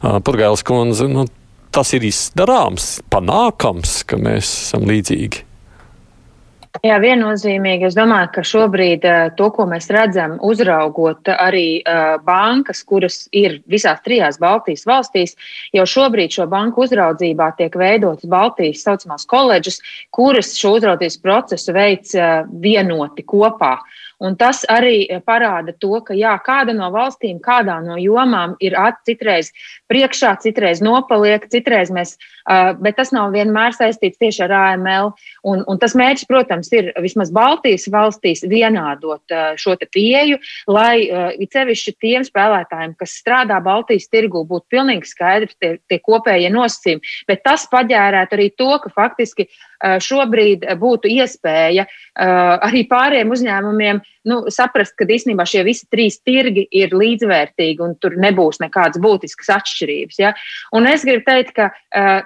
[0.00, 1.26] Purgailes kundze, nu,
[1.70, 5.49] tas ir izdarāms, panākams, ka mēs esam līdzīgi.
[6.86, 7.88] Jā, viennozīmīgi.
[7.88, 13.56] Es domāju, ka šobrīd uh, to, ko mēs redzam, uzraugot arī uh, bankas, kuras ir
[13.68, 15.34] visās trijās Baltijas valstīs,
[15.74, 19.80] jau šobrīd šo banku uzraudzībā tiek veidotas Baltijas saucamās koledžas,
[20.14, 23.74] kuras šo uzraudzības procesu veic uh, vienoti kopā.
[24.20, 28.76] Un tas arī eh, parāda to, ka jā, kāda no valstīm, kādā no jomām ir
[29.08, 29.52] citreiz
[29.90, 32.16] priekšā, citreiz nopaliek, citreiz mēs,
[32.80, 35.10] bet tas nav vienmēr saistīts tieši ar AML.
[35.46, 41.30] Un, un tas mērķis, protams, ir vismaz Baltijas valstīs vienādot uh, šo pieeju, lai uh,
[41.40, 47.16] it sevišķi tiem spēlētājiem, kas strādā Baltijas tirgū, būtu pilnīgi skaidrs tie, tie kopējie nosacījumi.
[47.30, 49.48] Bet tas paģērētu arī to, ka faktiski
[49.80, 56.66] šobrīd būtu iespēja uh, arī pārējiem uzņēmumiem nu, saprast, ka īstenībā šie visi trīs tirgi
[56.76, 60.20] ir līdzvērtīgi un tur nebūs nekādas būtiskas atšķirības.
[60.20, 60.34] Ja?
[60.76, 61.70] Un es gribu teikt, ka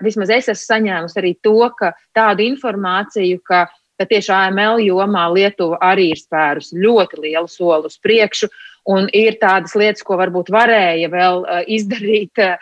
[0.02, 3.66] vismaz es esmu saņēmusi arī to, ka tādu informāciju, ka
[3.98, 8.50] ka tieši AML jomā Lietuva arī ir spērusi ļoti lielu soli uz priekšu.
[8.84, 12.58] Un ir tādas lietas, ko varbūt varēja vēl uh, izdarīt uh,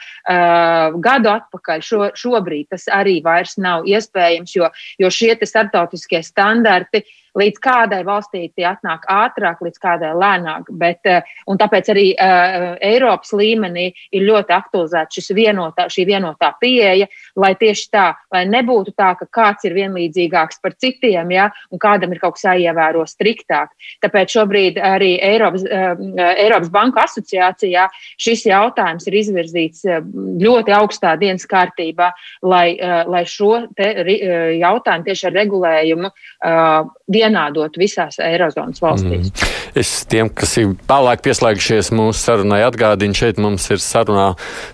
[1.03, 1.83] gadu atpakaļ.
[1.83, 4.69] Šo, šobrīd tas arī vairs nav iespējams, jo,
[5.03, 10.69] jo šie starptautiskie standarti uh, līdz kādai valstī tie atnāk ātrāk, līdz kādai lēnāk.
[10.79, 17.09] Bet, eh, un tāpēc arī uh, Eiropas līmenī ir ļoti aktualizēta vienotā, šī vienotā pieeja,
[17.37, 22.13] lai tieši tā, lai nebūtu tā, ka kāds ir vienlīdzīgāks par citiem, ja, un kādam
[22.13, 23.73] ir kaut kas jāievēro striktāk.
[24.05, 25.97] Tāpēc šobrīd arī Eiropas, uh,
[26.37, 27.89] Eiropas Banku asociācijā
[28.21, 29.85] šis jautājums ir izvirzīts
[30.43, 33.93] ļoti augstā dienas kārtībā, lai, uh, lai šo te,
[34.61, 36.93] jautājumu tieši ar regulējumu uh,
[37.23, 39.31] vienādot visās Eirozonas valstīs.
[39.31, 39.59] Mm.
[39.83, 44.33] Es tiem, kas ir tālāk pieslēgušies mūsu sarunai, atgādinu, šeit mums ir sarunā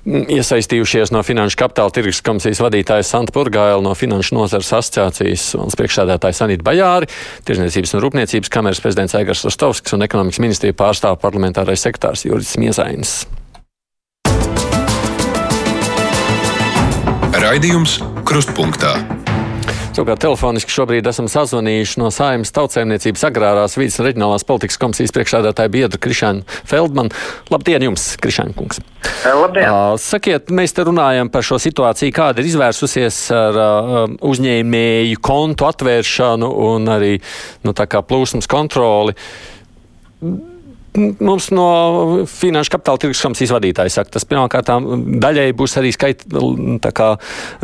[0.08, 6.42] iesaistījušies no Finanšu kapitāla tirgus komisijas vadītājs Santa Purgaila, no Finanšu nozares asociācijas un priekšsēdētājs
[6.46, 7.10] Anita Bajāri,
[7.48, 13.20] Tirzniecības un Rūpniecības kameras prezidents Aigars Rostovskis un ekonomikas ministrija pārstāv parlamentārais sektārs Juris Miezainis.
[17.38, 18.96] Raidījums Krustpunktā.
[19.96, 25.72] Savukārt telefoniski šobrīd esam sazvanījuši no Saimnes tautsēmniecības agrārās vidas un reģionālās politikas komisijas priekšādātāja
[25.74, 27.10] biedra Krišāna Feldman.
[27.52, 28.82] Labdien jums, Krišāna kungs!
[29.24, 29.68] Eh, labdien!
[29.68, 33.98] Uh, sakiet, mēs te runājam par šo situāciju, kāda ir izvērsusies ar uh,
[34.30, 37.16] uzņēmēju kontu atvēršanu un arī
[37.66, 39.16] nu, plūsmas kontroli
[40.98, 41.68] mums no
[42.28, 44.70] Finanšu kapitāla tirgus komisijas vadītāja saka, tas pirmkārt
[45.22, 46.24] daļai būs arī skait,
[46.96, 47.10] kā,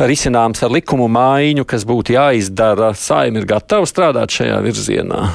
[0.01, 2.93] risināms ar likumu maiņu, kas būtu jāizdara.
[2.97, 5.25] Saima ir gatava strādāt šajā virzienā.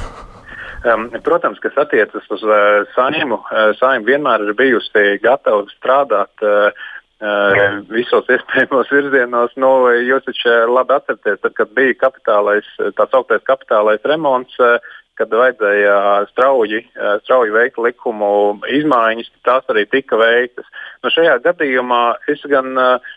[0.81, 6.73] Um, protams, kas attiecas uz uh, saimu, uh, saima vienmēr ir bijusi gatava strādāt uh,
[7.21, 9.53] uh, visos iespējamos virzienos.
[9.61, 14.57] Nu, jūs taču labi atceraties, tad, kad bija kapitālais, tā sauktais kapitālais remonts.
[14.57, 14.79] Uh,
[15.21, 15.95] kad vajadzēja
[16.33, 16.83] strauji,
[17.23, 18.33] strauji veikt likumu
[18.81, 20.67] izmaiņas, tās arī tika veiktas.
[21.05, 22.03] Nu, šajā gadījumā
[22.33, 23.13] es gan uh,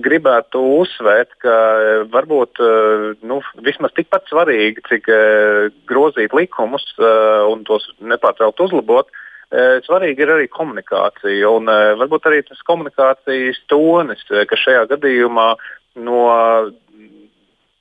[0.00, 1.54] gribētu uzsvērt, ka
[2.12, 2.60] varbūt
[3.28, 5.10] nu, vismaz tikpat svarīgi, cik
[5.90, 9.10] grozīt likumus un tos nepārtraukt uzlabot,
[9.84, 11.50] svarīgi ir arī komunikācija.
[11.50, 11.68] Un
[12.00, 15.52] varbūt arī tas komunikācijas tonis, kas šajā gadījumā
[16.00, 16.24] no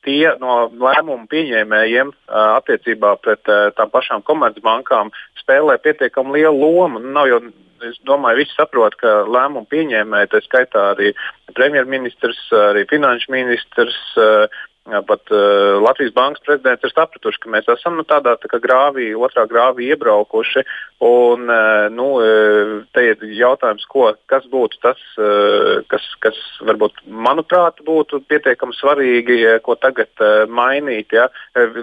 [0.10, 2.12] tie no lēmumu pieņēmējiem
[2.58, 7.02] attiecībā pret tām pašām komercbankām spēlē pietiekami lielu lomu.
[7.04, 7.42] Nu, nav jau,
[7.86, 11.14] es domāju, visi saprot, ka lēmumu pieņēmēji, tā skaitā arī
[11.58, 12.42] premjerministrs,
[12.72, 14.00] arī finanšu ministrs,
[14.90, 19.46] Pat uh, Latvijas Bankas prezidents ir sapratuši, ka mēs esam nu, tādā tā grāvī, otrā
[19.50, 20.64] grāvī iebraukuši.
[21.06, 22.08] Un, uh, nu,
[22.92, 29.38] te ir jautājums, ko, kas būtu tas, uh, kas, kas varbūt, manuprāt, būtu pietiekami svarīgi,
[29.64, 31.16] ko tagad uh, mainīt.
[31.16, 31.30] Ja?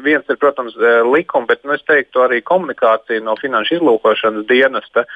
[0.04, 0.76] Viens ir, protams,
[1.08, 5.06] likums, bet nu, es teiktu arī komunikācija no finanšu izlūkošanas dienesta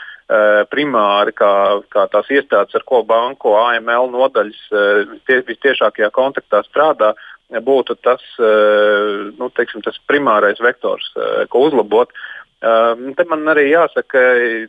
[0.70, 1.52] primāri, kā,
[1.90, 4.60] kā tās iestādes, ar ko banku AML nodaļas
[5.26, 7.10] tie, vistiešākajā kontaktā strādā
[7.58, 12.08] būtu tas, eh, nu, teiksim, tas primārais vektors, eh, ko uzlabot.
[12.60, 14.22] Uh, te man arī jāsaka, ka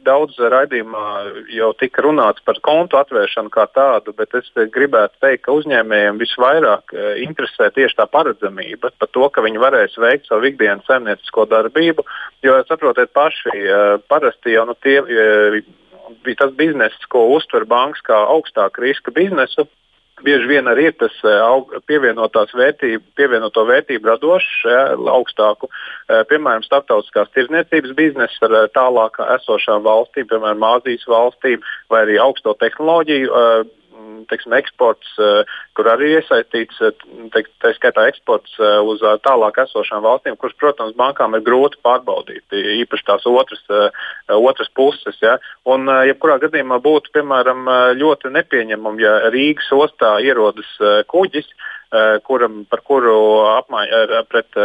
[0.08, 1.08] daudz raidījumā
[1.52, 6.96] jau tika runāts par kontu atvēršanu kā tādu, bet es gribētu teikt, ka uzņēmējiem visvairāk
[7.20, 12.08] interesē tieši tā paredzamība par to, ka viņi varēs veikt savu ikdienas saimniecisko darbību.
[12.48, 13.60] Jo saprotiet paši,
[14.08, 15.04] parasti jau nu, tie
[16.24, 19.68] bija tas bizness, ko uztver bankas kā augstāku riska biznesu
[20.26, 24.84] bieži vien arī ir tas eh, aug, pievienotās vērtību, pievienoto vērtību radošs, ja,
[25.16, 25.70] augstāku,
[26.10, 32.18] eh, piemēram, starptautiskās tirdzniecības biznesa ar eh, tālāk esošām valstīm, piemēram, Āzijas valstīm vai arī
[32.22, 33.30] augsto tehnoloģiju
[34.30, 35.44] teiksim, eksports, eh,
[35.78, 36.94] kur arī iesaistīts, eh,
[37.34, 42.46] teik, tā skaitā eksports eh, uz tālāk esošām valstīm, kuras, protams, bankām ir grūti pārbaudīt,
[42.52, 43.62] īpaši tās otras,
[44.30, 45.18] otras puses.
[45.22, 45.38] Ja?
[45.66, 50.70] Un, jebkurā gadījumā būtu, piemēram, ļoti nepieņemami, ja Rīgas ostā ierodas
[51.12, 51.50] kuģis,
[52.24, 53.16] kuram, par kuru
[53.58, 54.60] apmaiņa pret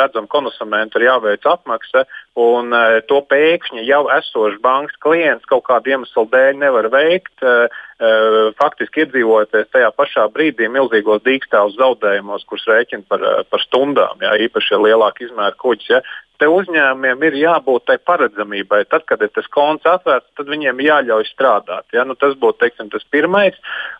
[0.00, 2.06] redzamu konsumentu ir jāveic apmaksa,
[2.38, 2.74] un
[3.10, 7.34] to pēkšņi jau esošs bankas klients kaut kādu iemeslu dēļ nevar veikt.
[8.00, 14.30] Eh, faktiski iedzīvoties tajā pašā brīdī milzīgos dīkstāvus zaudējumos, kurus rēķina par, par stundām, jā,
[14.46, 15.90] īpaši ja lielāka izmēra kuģis.
[15.92, 16.00] Ja.
[16.40, 18.86] Te uzņēmumiem ir jābūt tai paredzamībai.
[18.88, 21.84] Tad, kad ir tas konts atvērts, tad viņiem jāļauj strādāt.
[21.92, 22.06] Ja?
[22.08, 23.58] Nu, tas būtu teiksim, tas pirmais.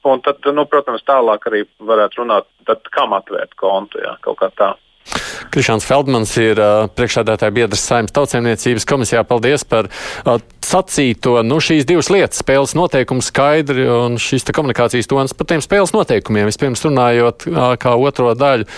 [0.09, 4.01] Un tad, nu, protams, tālāk arī varētu runāt, tad, kam atvērt kontu.
[4.01, 4.17] Ja?
[4.25, 4.71] Kaut kā tā.
[5.51, 9.25] Krišāns Feldmans ir uh, priekšādātāja biedrs saimnes tautsēmniecības komisijā.
[9.27, 11.41] Paldies par uh, sacīto.
[11.43, 16.47] Nu, šīs divas lietas- spēles noteikumi skaidri un šīs komunikācijas tons par tiem spēles noteikumiem.
[16.51, 18.69] Vispirms runājot uh, kā otro daļu.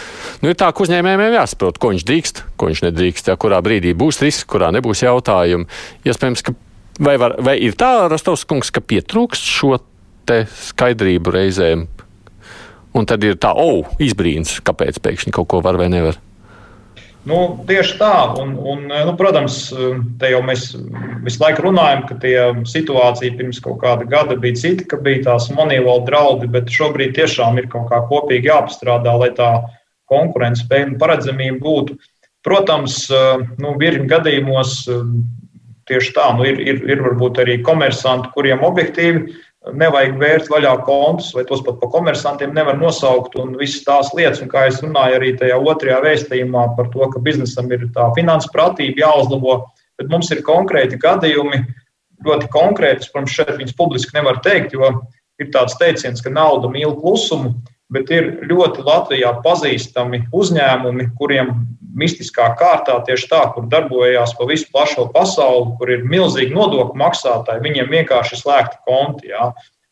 [0.41, 3.93] Nu, ir tā, ka uzņēmējiem jāsaprot, ko viņš drīkst, ko viņš nedrīkst, ja kurā brīdī
[3.93, 5.69] būs risks, kurā nebūs jautājumi.
[6.09, 6.57] Iespējams, ka
[6.99, 9.77] vai, var, vai ir tā, Rastovs kungs, ka pietrūkst šo
[10.29, 11.87] te skaidrību reizēm.
[12.93, 16.21] Un tad ir tā, oh, izbrīns, kāpēc pēkšņi kaut ko var vai nevar.
[17.29, 17.37] Nu,
[17.69, 19.69] tieši tā, un, un, nu, protams,
[20.19, 20.73] te jau mēs
[21.23, 25.47] visu laiku runājam, ka tie situācija pirms kaut kāda gada bija cita, ka bija tās
[25.55, 29.53] monīvola draudi, bet šobrīd tiešām ir kaut kā kopīgi jāpastrādā, lai tā
[30.11, 32.01] konkurence spēja un paredzamība būtu.
[32.43, 33.05] Protams,
[33.63, 34.81] nu, virkni gadījumos
[35.87, 39.29] tieši tā, nu, ir, ir, ir varbūt arī komersanti, kuriem objektīvi
[39.71, 44.43] nevajag vērt vaļā kontus, vai tos pat pa komersantiem nevar nosaukt, un visas tās lietas,
[44.43, 48.51] un kā es runāju arī tajā otrajā vēstījumā par to, ka biznesam ir tā finanses
[48.55, 49.61] pratība jāuzlabo,
[50.01, 51.63] bet mums ir konkrēti gadījumi,
[52.27, 54.91] ļoti konkrēti, protams, šeit viņas publiski nevar teikt, jo
[55.43, 57.55] ir tāds teiciens, ka nauda mīl klusumu,
[57.93, 61.53] bet ir ļoti Latvijā pazīstami uzņēmumi, kuriem
[61.99, 67.65] mistiskā kārtā tieši tā, kur darbojās pa visu plašo pasauli, kur ir milzīgi nodokļu maksātāji,
[67.67, 69.33] viņiem vienkārši slēgta konti.
[69.33, 69.51] Jā.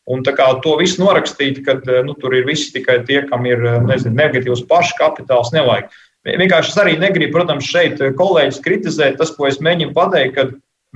[0.09, 3.61] Un tā kā to visu norakstīt, ka nu, tur ir visi tikai tie, kam ir
[3.85, 5.91] nezinu, negatīvs pašu kapitāls, nevajag.
[6.25, 9.17] Vienkārši es arī negribu, protams, šeit kolēģis kritizēt.
[9.21, 10.47] Tas, ko es mēģinu pateikt, ka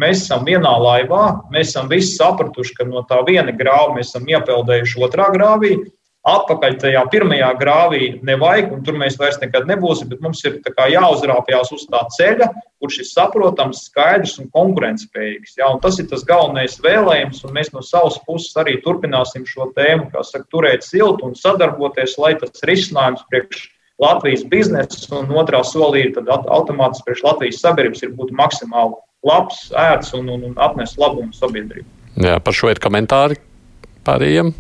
[0.02, 4.28] mēs esam vienā laivā, mēs esam visi sapratuši, ka no tā viena grāva mēs esam
[4.30, 5.78] iepeldējuši otrā grāvī
[6.26, 10.10] atpakaļ tajā pirmajā grāvī nevajag, un tur mēs vairs nekad nebūsim.
[10.10, 10.58] Bet mums ir
[10.96, 12.50] jāuzrāpjas uz tā ceļa,
[12.82, 15.60] kurš ir saprotams, skaidrs un konkurētspējīgs.
[15.60, 15.70] Ja?
[15.74, 20.10] Un tas ir tas galvenais vēlējums, un mēs no savas puses arī turpināsim šo tēmu,
[20.14, 23.70] kā saka, turēt siltu un sadarboties, lai tas risinājums priekš
[24.02, 30.12] Latvijas biznesa un otrā solī ir automātiski priekš Latvijas sabiedrības ir būt maksimāli labs, ērts
[30.18, 31.88] un, un, un atnes labumu sabiedrību.
[32.20, 33.40] Jā, par šo ir komentāri
[34.06, 34.52] pārējiem.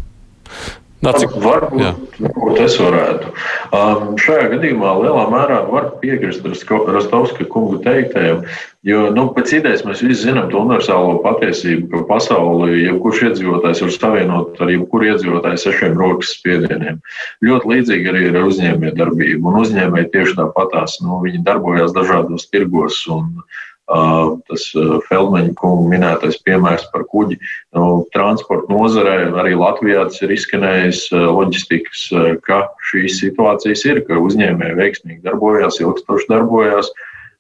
[1.05, 1.35] Cik...
[1.43, 3.31] Varbūt, varbūt es varētu.
[3.75, 8.41] Um, šajā gadījumā lielā mērā var piekrist Rostovska kungu teiktajam,
[8.85, 13.93] jo nu, pēc idejas mēs visi zinām to universālo patiesību, ka pasauli jebkurš iedzīvotājs var
[13.97, 16.97] savienot ar jebkuru iedzīvotāju sešiem rokas spiedieniem.
[17.45, 23.03] Ļoti līdzīgi arī ir uzņēmēja darbība, un uzņēmēji tieši tāpatās, nu, viņi darbojas dažādos tirgos.
[23.13, 23.45] Un,
[23.85, 24.63] tas
[25.07, 27.37] Feldmaņa kunga minētais piemērs par kuģi.
[27.77, 32.07] Nu, transporta nozarē arī Latvijā tas ir izskanējis loģistikas,
[32.47, 36.89] ka šīs situācijas ir, ka uzņēmēji veiksmīgi darbojās, ilgstoši darbojās.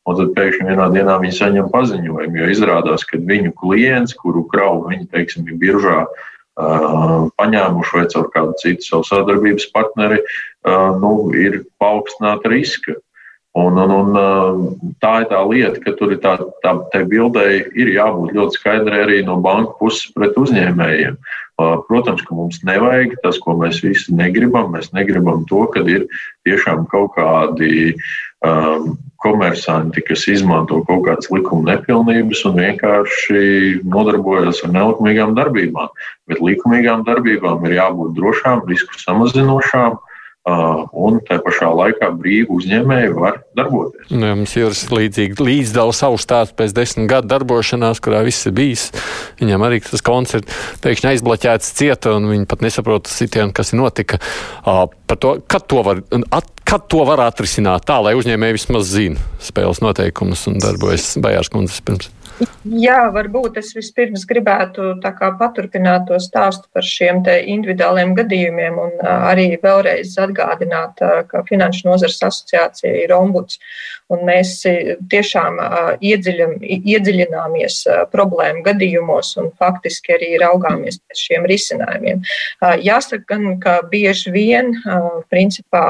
[0.05, 4.91] Un tad pēkšņi vienā dienā viņi saņem paziņojumu, jo izrādās, ka viņu klients, kuru kravu
[4.91, 6.03] viņi, teiksim, ir biržā
[6.55, 10.21] paņēmuši vai caur kādu citu savu sadarbības partneri,
[11.01, 12.95] nu, ir paaugstināta riska.
[13.55, 14.17] Un, un, un,
[14.99, 18.97] tā ir tā lieta, ka tur ir tā, tā, tā bildei ir jābūt ļoti skaidrai
[19.05, 21.15] arī no banka puses pret uzņēmējiem.
[21.87, 24.73] Protams, ka mums nevajag tas, ko mēs visi negribam.
[24.73, 26.03] Mēs negribam to, ka ir
[26.43, 27.93] tiešām kaut kādi
[28.43, 35.95] um, komersanti, kas izmanto kaut kādas likuma nepilnības un vienkārši nodarbojas ar nelikumīgām darbībām.
[36.27, 39.95] Bet likumīgām darbībām ir jābūt drošām, risku samazinošām.
[39.95, 40.11] Uh,
[40.45, 44.11] un tā pašā laikā brīvi uzņēmēji var darboties.
[44.13, 48.53] Nu, ja mums ir līdzīgi līdzdala savu stāstu pēc desmit gadu darbošanās, kurā viss ir
[48.57, 48.91] bijis.
[49.41, 50.53] Viņam arī tas koncerts
[50.85, 54.21] pēkšņi aizbloķēts cieta, un viņi pat nesaprot sitienu, kas notika.
[54.61, 54.85] Uh,
[55.17, 59.81] to, kad, to var, at, kad to var atrisināt tā, lai uzņēmēji vismaz zina spēles
[59.81, 62.13] noteikumus un darbojas Bajārs kundzes pirms?
[62.65, 70.17] Jā, varbūt es vispirms gribētu paturpināt to stāstu par šiem individuāliem gadījumiem un arī vēlreiz
[70.19, 73.59] atgādināt, ka Finanšu nozares asociācija ir ombuds
[74.13, 74.59] un mēs
[75.11, 75.57] tiešām
[76.05, 77.77] iedziļam, iedziļināmies
[78.13, 82.21] problēmu gadījumos un faktiski arī raugāmies pēc šiem risinājumiem.
[82.85, 84.73] Jāsaka gan, ka bieži vien,
[85.33, 85.83] principā,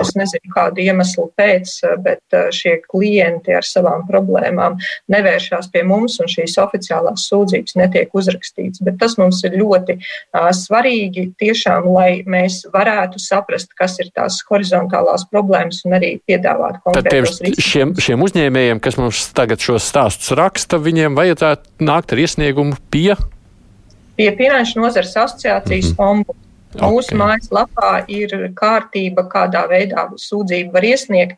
[0.00, 1.72] es nezinu kādu iemeslu pēc,
[2.04, 4.76] bet šie klienti ar savām problēmām
[5.12, 8.82] nevēršās pie mums, un šīs oficiālās sūdzības netiek uzrakstītas.
[8.84, 9.96] Bet tas mums ir ļoti
[10.34, 17.40] svarīgi, tiešām, lai mēs varētu saprast, kas ir tās horizontālās problēmas un arī piedāvāt konkrētus
[17.40, 17.53] risinājumus.
[17.60, 23.14] Šiem, šiem uzņēmējiem, kas mums tagad šos stāstus raksta, viņiem vajadzētu nākt ar iesniegumu pie
[24.16, 26.10] pie Finanšu nozares asociācijas mm -hmm.
[26.10, 26.43] ombuds.
[26.74, 26.90] Okay.
[26.90, 31.36] Mūsu mājaslapā ir kārtība, kādā veidā sūdzību var iesniegt.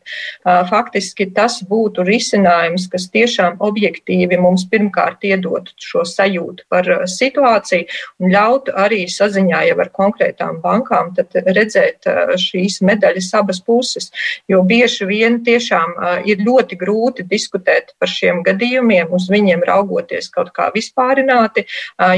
[0.70, 7.84] Faktiski tas būtu risinājums, kas tiešām objektīvi mums pirmkārt iedotu šo sajūtu par situāciju
[8.24, 12.08] un ļautu arī saziņā jau ar konkrētām bankām redzēt
[12.40, 14.08] šīs medaļas abas puses.
[14.48, 20.54] Jo bieži vien tiešām ir ļoti grūti diskutēt par šiem gadījumiem, uz viņiem raugoties kaut
[20.56, 21.66] kā vispārināti,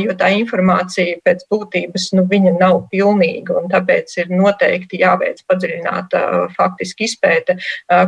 [0.05, 2.29] jo tā informācija pēc būtības nu,
[2.59, 6.23] nav pilna pilnīga, un tāpēc ir noteikti jāveic padziļināta
[6.57, 7.57] faktiski izpēte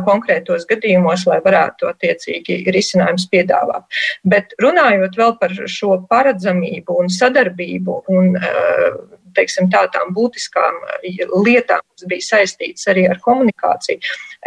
[0.05, 3.87] konkrētos gadījumos, lai varētu attiecīgi risinājums piedāvāt.
[4.23, 8.35] Bet runājot vēl par šo paredzamību un sadarbību un
[9.35, 10.81] teiksim, tā, tām būtiskām
[11.45, 14.01] lietām, kas bija saistītas arī ar komunikāciju.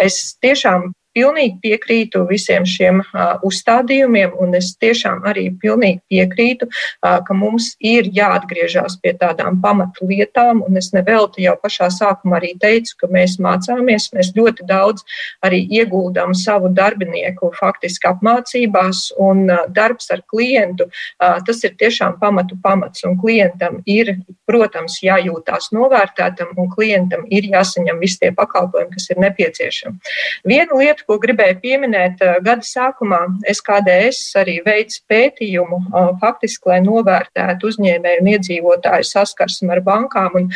[0.05, 3.01] Es tiešām pilnīgi piekrītu visiem šiem
[3.47, 6.69] uzstādījumiem, un es tiešām arī pilnīgi piekrītu,
[7.03, 12.53] ka mums ir jāatgriežas pie tādām pamatu lietām, un es nevelti jau pašā sākumā arī
[12.61, 15.05] teicu, ka mēs mācāmies, mēs ļoti daudz
[15.45, 20.89] arī ieguldām savu darbinieku faktiski apmācībās, un darbs ar klientu,
[21.19, 24.17] tas ir tiešām pamatu pamats, un klientam ir,
[24.49, 30.15] protams, jājūtās novērtētam, un klientam ir jāsaņem visi tie pakalpojumi, kas ir nepieciešami.
[30.49, 35.81] Viena lieta, ko gribēju pieminēt gada sākumā, SKDS arī veids pētījumu
[36.23, 40.51] faktiski, lai novērtētu uzņēmēju un iedzīvotāju saskarsmi ar bankām un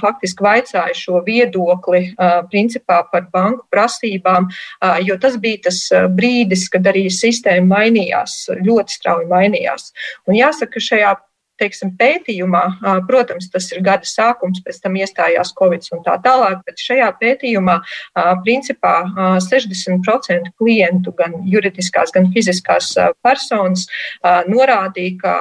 [0.00, 2.10] faktiski vaicāja šo viedokli
[2.52, 4.50] principā par banku prasībām,
[5.06, 5.82] jo tas bija tas
[6.16, 9.90] brīdis, kad arī sistēma mainījās, ļoti strauji mainījās.
[10.28, 11.14] Un jāsaka, šajā
[11.60, 12.62] teiksim, pētījumā,
[13.08, 17.78] protams, tas ir gada sākums, pēc tam iestājās Covid un tā tālāk, bet šajā pētījumā
[18.44, 18.94] principā
[19.44, 22.92] 60% klientu, gan juridiskās, gan fiziskās
[23.24, 23.86] personas,
[24.48, 25.34] norādīja, ka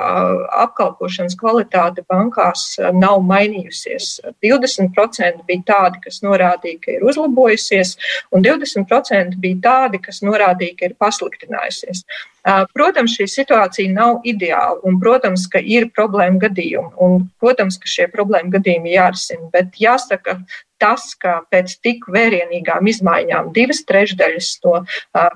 [0.66, 4.20] apkalpošanas kvalitāte bankās nav mainījusies.
[4.46, 7.96] 20% bija tādi, kas norādīja, ka ir uzlabojusies,
[8.36, 12.06] un 20% bija tādi, kas norādīja, ka ir pasliktinājusies.
[12.46, 18.06] Protams, šī situācija nav ideāla, un, protams, ka ir problēma gadījumi, un, protams, ka šie
[18.14, 20.38] problēma gadījumi jārisina, bet jāsaka,
[20.82, 24.82] tas, ka pēc tik vērienīgām izmaiņām divas trešdaļas no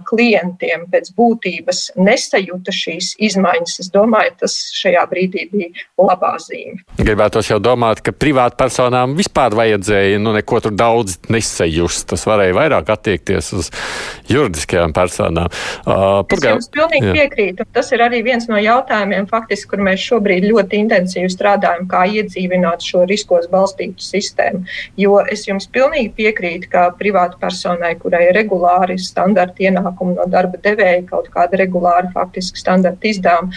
[0.10, 6.82] klientiem pēc būtības nesajūta šīs izmaiņas, es domāju, tas šajā brīdī bija labā zīme.
[7.00, 12.08] Gribētos jau domāt, ka privātpersonām vispār vajadzēja nu, neko tur daudz nesajust.
[12.10, 13.72] Tas varēja vairāk attiekties uz
[14.30, 15.50] juridiskajām personām.
[15.86, 17.16] Uh, es jums pilnīgi jā.
[17.20, 17.68] piekrītu.
[17.76, 22.86] Tas ir arī viens no jautājumiem, faktiski, kur mēs šobrīd ļoti intensīvi strādājam, kā iedzīvināt
[22.86, 24.64] šo riskos balstītu sistēmu.
[25.00, 30.60] Jo es jums pilnīgi piekrītu, ka privāta personai, kurai ir regulāri standarta ienākumi no darba
[30.64, 33.54] devēja, kaut kāda regulāra faktiski standarta izdevuma,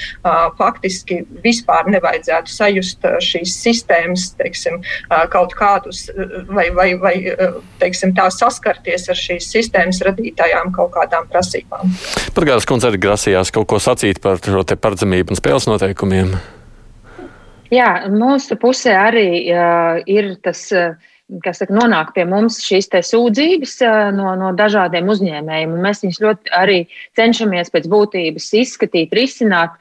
[0.58, 4.80] faktiski vispār nevajadzētu sajust šīs sistēmas, teiksim,
[5.32, 6.06] kaut kādus
[6.52, 7.14] vai, vai, vai
[7.82, 11.92] teiksim, tā saskarties ar šīs sistēmas radītājām kaut kādām prasībām.
[12.32, 16.34] Pat kundze arī grasījās kaut ko sacīt par šo te paredzamību un spēles noteikumiem.
[17.72, 20.92] Jā, mūsu pusē arī uh, ir tas uh,
[21.44, 23.74] kas saka, nonāk pie mums šīs sūdzības
[24.16, 25.74] no, no dažādiem uzņēmējiem.
[25.84, 26.78] Mēs viņus ļoti arī
[27.18, 29.76] cenšamies pēc būtības izskatīt, risināt,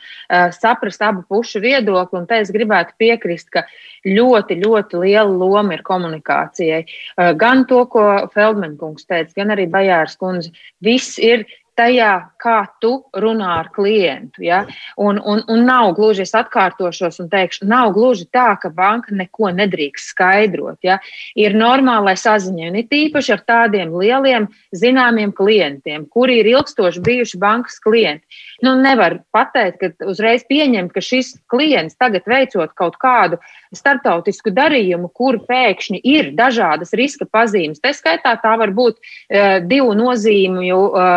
[0.57, 2.21] saprast abu pušu viedokli.
[2.21, 3.65] Un te es gribētu piekrist, ka
[4.07, 6.83] ļoti, ļoti liela loma ir komunikācijai.
[7.41, 10.53] Gan to, ko Feldmankungs teica, gan arī Bajārs kundze.
[10.81, 11.45] Viss ir
[11.81, 12.11] tajā,
[12.41, 14.43] kā tu runā ar klientu.
[14.45, 14.63] Ja?
[14.99, 19.51] Un, un, un nav gluži, es atkārtošos un teikšu, nav gluži tā, ka banka neko
[19.57, 20.79] nedrīkst skaidrot.
[20.85, 20.99] Ja?
[21.39, 27.41] Ir normālai saziņai, un it īpaši ar tādiem lieliem zināmiem klientiem, kuri ir ilgstoši bijuši
[27.41, 28.41] bankas klienti.
[28.61, 33.39] Nu, nevar pateikt, ka uzreiz pieņemt, ka šis klients tagad veicot kaut kādu
[33.75, 37.81] starptautisku darījumu, kur pēkšņi ir dažādas riska pazīmes.
[37.81, 41.09] Tā skaitā tā var būt uh, divu nozīmju uh,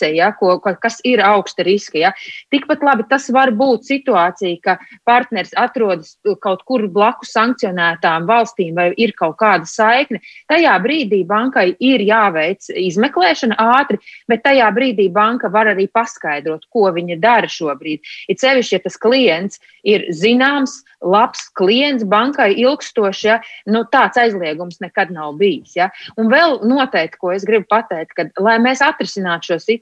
[0.00, 1.98] prece, ja, ko, kas ir augsta riska.
[1.98, 2.12] Ja.
[2.50, 8.92] Tikpat labi tas var būt situācija, ka partneris atrodas kaut kur blakus sankcionētām valstīm vai
[8.96, 10.20] ir kaut kāda saikne.
[10.48, 13.98] Tajā brīdī bankai ir jāveic izmeklēšana ātri,
[14.28, 18.00] bet tajā brīdī banka var arī paskaidrot, ko viņa dara šobrīd.
[18.28, 23.38] Ir sevišķi, ja tas klients ir zināms, labs klients bankai ilgstoši, ja,
[23.70, 25.72] nu, tāds aizliegums nekad nav bijis.
[25.78, 25.88] Ja.
[26.20, 29.79] Un vēl noteikti, ko es gribu pateikt, ka, lai mēs atrisinātu šo situāciju,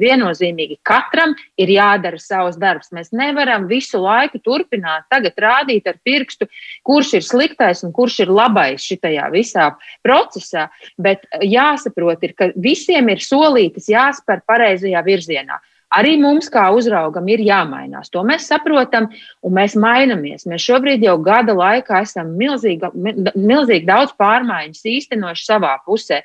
[0.00, 2.92] viennozīmīgi katram ir jādara savs darbs.
[2.92, 6.48] Mēs nevaram visu laiku turpināt, tagad rādīt ar pirkstu,
[6.84, 9.70] kurš ir sliktais un kurš ir labais šitajā visā
[10.02, 15.60] procesā, bet jāsaprot, ir, ka visiem ir solītas jāspēr pareizajā virzienā.
[15.90, 18.12] Arī mums, kā uzraugam, ir jāmainās.
[18.14, 19.08] To mēs saprotam,
[19.42, 20.46] un mēs mainamies.
[20.46, 22.92] Mēs šobrīd jau gada laikā esam milzīgi,
[23.34, 26.20] milzīgi daudz pārmaiņas īstenojuši savā pusē.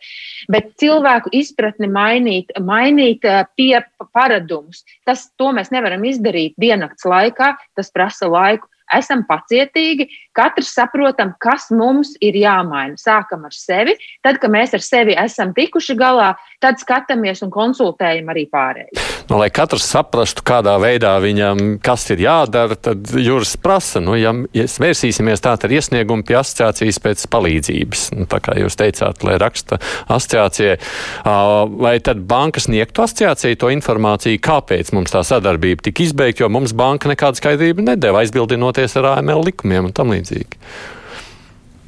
[0.53, 3.81] Bet cilvēku izpratni mainīt, mainīt eh, pie
[4.13, 7.55] paradumus, tas, to mēs nevaram izdarīt diennakts laikā.
[7.73, 12.99] Tas prasa laiku esam pacietīgi, katrs saprotam, kas mums ir jāmaina.
[12.99, 16.33] Sākam ar sevi, tad, kad mēs ar sevi esam tikuši galā,
[16.63, 19.13] tad skatāmies un konsultējam arī pārējiem.
[19.25, 24.33] Nu, lai katrs saprastu, kādā veidā viņam kas ir jādara, tad jūras prasa, nu, ja
[24.53, 29.79] vērsīsimies tā ar iesniegumu pie asociācijas pēc palīdzības, nu, tā kā jūs teicāt, lai raksta
[30.13, 30.77] asociācijai,
[31.25, 36.75] vai tad banka sniegtu asociācijai to informāciju, kāpēc mums tā sadarbība tika izbeigta, jo mums
[36.77, 40.59] banka nekādu skaidrību nedēva aizbildinot saskaņoties ar AML likumiem un tam līdzīgi.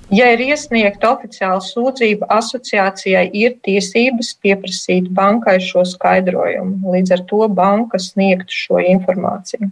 [0.10, 6.94] Ja ir iesniegta oficiāla sūdzība, asociācijai ir tiesības pieprasīt bankai šo skaidrojumu.
[6.94, 9.68] Līdz ar to banka sniegtu šo informāciju.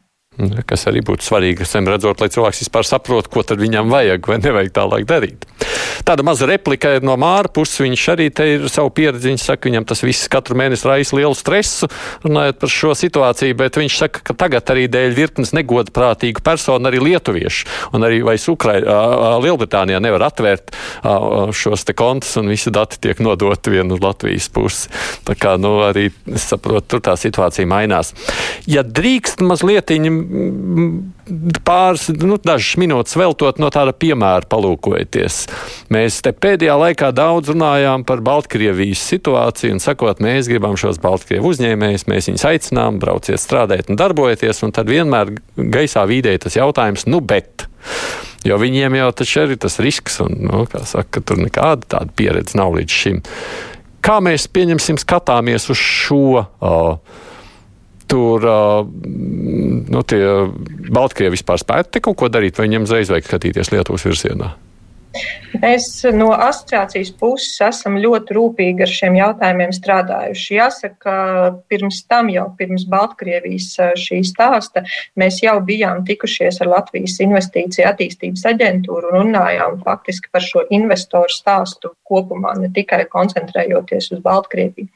[0.67, 4.39] Kas arī būtu svarīgi, sen redzot, lai cilvēks vispār saprotu, ko tad viņam vajag vai
[4.43, 5.45] nevajag tālāk darīt.
[6.05, 7.79] Tāda maza replika ir no Māra puses.
[7.81, 9.31] Viņš arī te ir savu pieredzi.
[9.31, 11.89] Viņš saka, viņam tas viss katru mēnesi raisa lielu stresu,
[12.25, 17.01] runājot par šo situāciju, bet viņš saka, ka tagad arī dēļ virknes negodprātīgu personu arī
[17.03, 18.77] lietuviešu un arī vairs Ukrai,
[19.41, 20.75] Lielbritānijā nevar atvērt
[21.55, 24.91] šos te kontus un visi dati tiek nodoti vienu uz Latvijas pusi.
[25.25, 28.13] Tā kā, nu, arī saprotu, tur tā situācija mainās.
[28.69, 29.93] Ja drīkst mazliet
[31.65, 35.39] pāris, nu, dažas minūtes veltot no tāda piemēra palūkojoties.
[35.93, 41.53] Mēs te pēdējā laikā daudz runājām par Baltkrievijas situāciju un sakot, mēs gribam šos Baltkrievu
[41.53, 47.07] uzņēmējus, mēs viņus aicinām, brauciet strādāt un darbojieties, un tad vienmēr gaisā vīdē tas jautājums,
[47.09, 47.67] nu bet.
[48.45, 52.57] Jo viņiem jau taču ir tas risks, un, nu, kā saka, tur nekāda tāda pieredze
[52.59, 53.23] nav līdz šim.
[54.05, 56.43] Kā mēs pieņemsim, skatāmies uz šo?
[56.61, 57.23] Uh,
[58.11, 60.21] tur nu, tie
[60.93, 64.53] Baltkrievi vispār spētu kaut ko darīt, vai viņiem uzreiz vajag skatīties Lietuvas virzienā?
[65.61, 70.57] Mēs no asociācijas puses esam ļoti rūpīgi ar šiem jautājumiem strādājuši.
[70.57, 71.15] Jāsaka, ka
[71.71, 74.83] pirms tam, jau pirms Baltkrievijas šī stāsta,
[75.19, 81.31] mēs jau bijām tikušies ar Latvijas Investīcija attīstības aģentūru un runājām faktiski par šo investoru
[81.31, 84.89] stāstu kopumā, ne tikai koncentrējoties uz Baltkrieviju.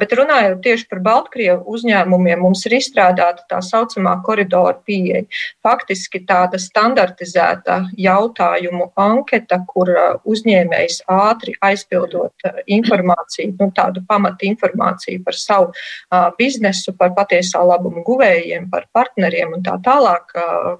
[0.00, 5.24] Bet runājot tieši par Baltkrievu uzņēmumiem, mums ir izstrādāta tā saucamā koridora pieeja.
[5.62, 14.02] Faktiski tāda standartizēta jautājumu anketa vieta, kur uh, uzņēmējs ātri aizpildot uh, informāciju, nu, tādu
[14.08, 20.32] pamatu informāciju par savu uh, biznesu, par patiesā labuma guvējiem, par partneriem un tā tālāk,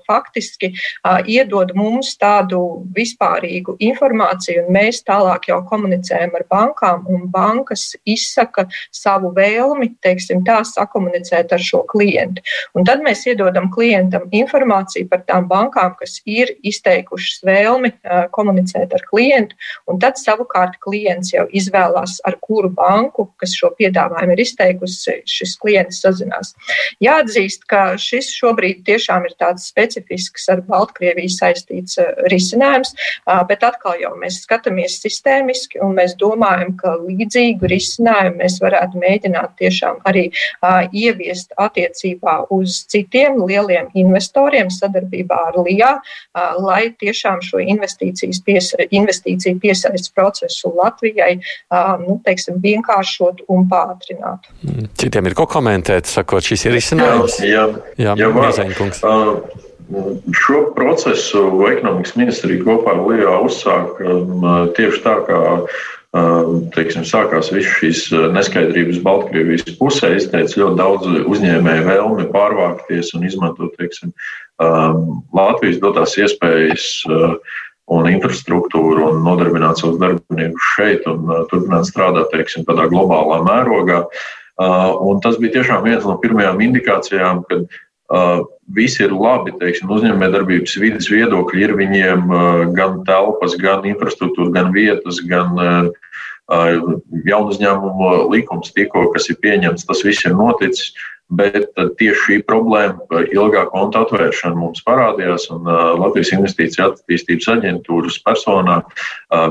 [0.06, 0.72] faktiski
[1.26, 8.66] iedod mums tādu vispārīgu informāciju, un mēs tālāk jau komunicējam ar bankām, un bankas izsaka
[8.94, 12.44] savu vēlmi, teiksim, tā sakomunicēt ar šo klientu.
[12.76, 17.92] Un tad mēs iedodam klientam informāciju par tām bankām, kas ir izteikušas vēlmi
[18.32, 19.56] komunicēt komunicēt ar klientu,
[20.00, 26.02] tad savukārt klients jau izvēlās, ar kuru banku, kas šo piedāvājumu ir izteikusi, šis klients
[26.02, 26.54] sazinās.
[27.02, 32.94] Jāatzīst, ka šis šobrīd tiešām ir tāds specifisks ar Baltkrieviju saistīts eh, risinājums,
[33.48, 39.56] bet atkal jau mēs skatāmies sistēmiski un mēs domājam, ka līdzīgu risinājumu mēs varētu mēģināt
[39.60, 40.28] tiešām arī
[40.92, 45.92] ieviest attiecībā uz citiem lieliem investoriem sadarbībā ar LIA,
[46.62, 51.36] lai tiešām šo investīcijas pies, investīciju piesaistes procesu Latvijai
[52.04, 54.50] nu, teiksim, vienkāršot un pātrināt.
[54.66, 57.40] Mm, citiem ir ko komentēt, sakot, šis ir izcinājums?
[57.46, 57.68] Jā,
[58.00, 59.02] jā, jā Miezeņkungs.
[60.32, 64.14] Šo procesu ekonomikas ministrija kopā ar Lijā uzsāka
[64.78, 65.40] tieši tā, kā
[66.76, 68.00] teiksim, sākās visas šīs
[68.34, 74.12] neskaidrības Baltkrievijas pusē, izteica ļoti daudz uzņēmēju vēlmi pārvākties un izmantot teiksim,
[75.32, 76.84] Latvijas dotās iespējas
[77.92, 84.02] un infrastruktūru un nodarbināt savus darbiniekus šeit un uh, turpināt strādāt teiksim, tādā globālā mērogā.
[84.60, 88.42] Uh, un tas bija tiešām viens no pirmajām indikācijām, kad uh,
[88.76, 92.34] visi ir labi, teiksim, uzņēmējdarbības vidas viedokļi ir viņiem
[92.76, 95.56] gan telpas, gan infrastruktūra, gan vietas, gan
[96.52, 100.92] jaunu uzņēmumu likums tikko, kas ir pieņemts, tas viss ir noticis.
[101.32, 105.64] Bet tieši šī problēma, ilgā konta atvēršana mums parādījās, un
[106.00, 108.82] Latvijas Investīcija attīstības aģentūras personā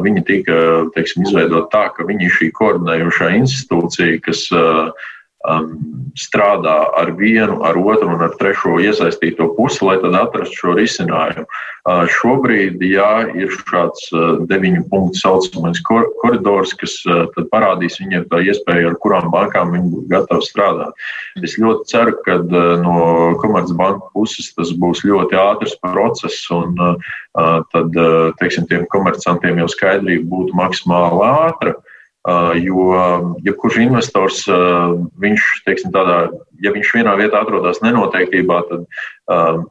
[0.03, 0.59] viņi tika
[0.93, 4.45] teiksim, izveidot tā, ka viņi ir šī koordinējošā institūcija, kas
[5.47, 10.73] um, strādā ar vienu, ar otru un ar trešo iesaistīto pusi, lai tad atrastu šo
[10.77, 11.45] risinājumu.
[11.81, 18.27] Uh, šobrīd, jā, ir šāds uh, deviņu punktu saucamais kor koridors, kas uh, parādīs viņiem
[18.29, 21.07] tā iespēju, ar kurām bankām viņi būtu gatavi strādāt.
[21.41, 22.97] Es ļoti ceru, ka uh, no
[23.41, 27.15] Komercbanka puses tas būs ļoti ātrs process un uh,
[27.73, 31.73] tad, uh, teiksim, tiem komercantiem jau skaidrība būtu maksimāli ātra.
[31.73, 31.90] Uh,
[32.21, 32.83] Jo
[33.41, 34.43] jebkurš ja investors,
[35.21, 36.27] viņš, teiksim, tādā,
[36.61, 39.63] ja viņš vienā vietā atrodas nenoteiktībā, tad uh,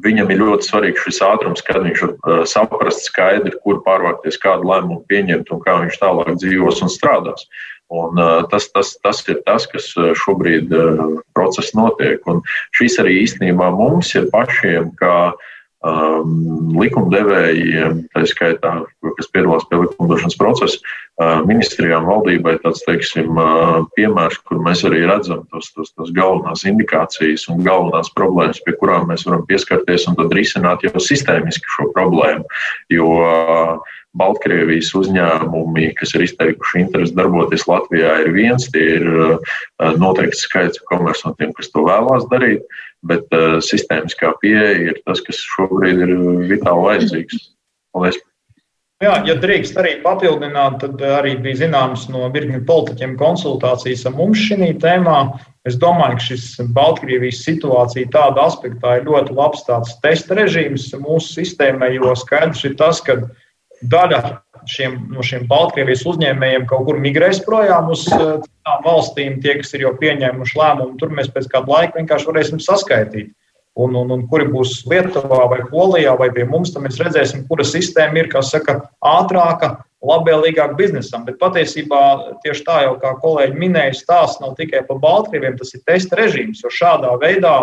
[0.00, 5.04] viņam ir ļoti svarīgs šis ātrums, kad viņš var saprast skaidri, kur pārvākties, kādu lēmumu
[5.12, 7.44] pieņemt un kā viņš tālāk dzīvos un strādās.
[7.92, 9.92] Un, uh, tas, tas, tas ir tas, kas
[10.24, 12.24] šobrīd uh, process notiek.
[12.32, 12.40] Un
[12.78, 15.48] šis arī īstenībā mums ir pašiem, kā uh,
[15.86, 18.72] um, likumdevējiem, tā skaitā,
[19.16, 25.04] kas piedalās pie likumdošanas procesa, uh, ministrijām, valdībai tāds, teiksim, uh, piemērs, kur mēs arī
[25.08, 30.18] redzam tos, tos, tos galvenās indikācijas un galvenās problēmas, pie kurām mēs varam pieskarties un
[30.20, 32.44] tad risināt jau sistēmiski šo problēmu.
[32.92, 38.66] Jo uh, Baltkrievijas uzņēmumi, kas ir izteikuši interesi darboties Latvijā, ir viens.
[38.74, 39.04] Tie ir
[40.02, 42.64] noteikts skaits komersantiem, kas to vēlās darīt,
[43.08, 43.30] bet
[43.64, 46.16] sistēmiskā pieeja ir tas, kas šobrīd ir
[46.50, 47.46] vitāli vajadzīgs.
[47.94, 48.20] Paldies!
[49.00, 54.42] Jā, ja drīkst arī papildināt, tad arī bija zināms no virkni politiķiem konsultācijas ar mums
[54.44, 55.22] šī tēmā.
[55.68, 56.44] Es domāju, ka šis
[56.76, 62.76] Baltkrievijas situācija tādā aspektā ir ļoti labs tāds testa režīms mūsu sistēmai, jo skaidrs ir
[62.80, 63.16] tas, ka
[63.88, 64.20] daļa
[64.68, 69.86] šiem, no šiem Baltkrievijas uzņēmējiem kaut kur migrēs projām uz citām valstīm, tie, kas ir
[69.86, 73.32] jau pieņēmuši lēmumu, tur mēs pēc kāda laika vienkārši varēsim saskaitīt
[73.74, 77.66] un, un, un kuri būs Lietuvā vai Polijā vai pie mums, tad mēs redzēsim, kura
[77.66, 81.26] sistēma ir, kā saka, ātrāka, labvēlīgāka biznesam.
[81.26, 82.00] Bet patiesībā
[82.44, 86.64] tieši tā jau kā kolēģi minēja, stāsts nav tikai par Baltkrieviem, tas ir testa režīms,
[86.64, 87.54] jo šādā veidā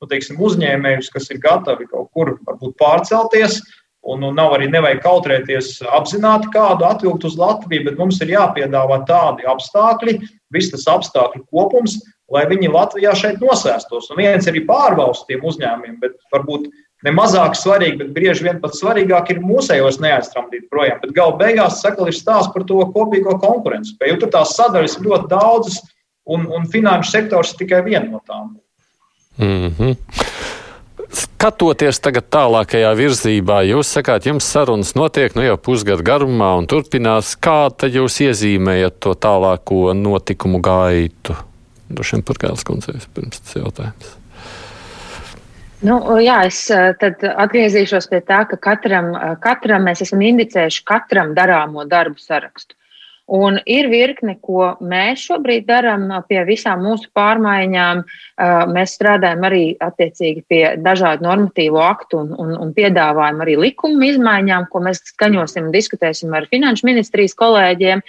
[0.00, 3.60] nu, teiksim, uzņēmējus, kas ir gatavi kaut kur varbūt pārcelties,
[4.00, 9.02] Un, un nav arī nevajag kautrēties apzināti kādu atvilkt uz Latviju, bet mums ir jāpiedāvā
[9.08, 10.14] tādi apstākļi,
[10.54, 11.98] viss tas apstākļu kopums,
[12.32, 14.08] lai viņi Latvijā šeit nosēstos.
[14.08, 16.70] Un viens ir arī pārvalsts tiem uzņēmumiem, bet varbūt
[17.04, 21.00] ne mazāk svarīgi, bet bieži vien pat svarīgāk ir mūsējos neaiztramdīt projām.
[21.04, 24.22] Bet galu beigās sakal ir stāsts par to kopīgo konkurences spēju.
[24.22, 25.80] Tur tās sadaļas ir ļoti daudzas,
[26.30, 28.56] un, un finanšu sektors ir tikai viena no tām.
[29.40, 30.39] Mm -hmm.
[31.10, 37.32] Skatoties tagad tālākajā virzībā, jūs sakāt, jums sarunas notiek nu jau pusgadu garumā un turpinās.
[37.34, 41.34] Kā tad jūs iezīmējat to tālāko notikumu gaitu?
[41.90, 44.16] Droši vien par Gēlas kundzei pirms tas jautājums.
[45.80, 46.66] Nu, jā, es
[47.00, 52.76] tad atgriezīšos pie tā, ka katram, katram mēs esam indicējuši katram darāmo darbu sarakstu.
[53.30, 58.02] Un ir virkne, ko mēs šobrīd darām pie visām mūsu pārmaiņām.
[58.02, 64.08] Eh, mēs strādājam arī attiecīgi pie dažādu normatīvu aktu un, un, un piedāvājam arī likumu
[64.08, 68.02] izmaiņām, ko mēs skaņosim un diskutēsim ar finanšu ministrijas kolēģiem.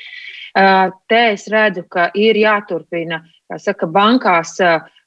[0.52, 3.22] Te es redzu, ka ir jāturpina
[3.56, 4.58] saka, bankās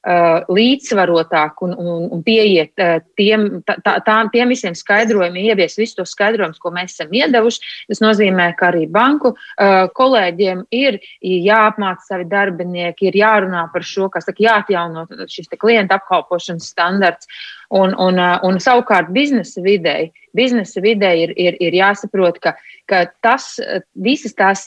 [0.05, 2.73] līdzsvarotāk un, un, un pieiet
[3.17, 7.71] tiem, tā, tā, tiem visiem skaidrojumiem, ievies visus tos skaidrojumus, ko mēs esam iedevuši.
[7.89, 9.33] Tas nozīmē, ka arī banku
[9.97, 16.69] kolēģiem ir jāapmāca savi darbinieki, ir jārunā par šo, kas saka, jāatjauno šis klienta apkalpošanas
[16.75, 17.31] standarts.
[17.73, 22.53] Un, un, un savukārt biznesa videi, biznesa videi ir, ir, ir jāsaprot, ka,
[22.89, 23.55] ka tas
[23.95, 24.65] visas tās,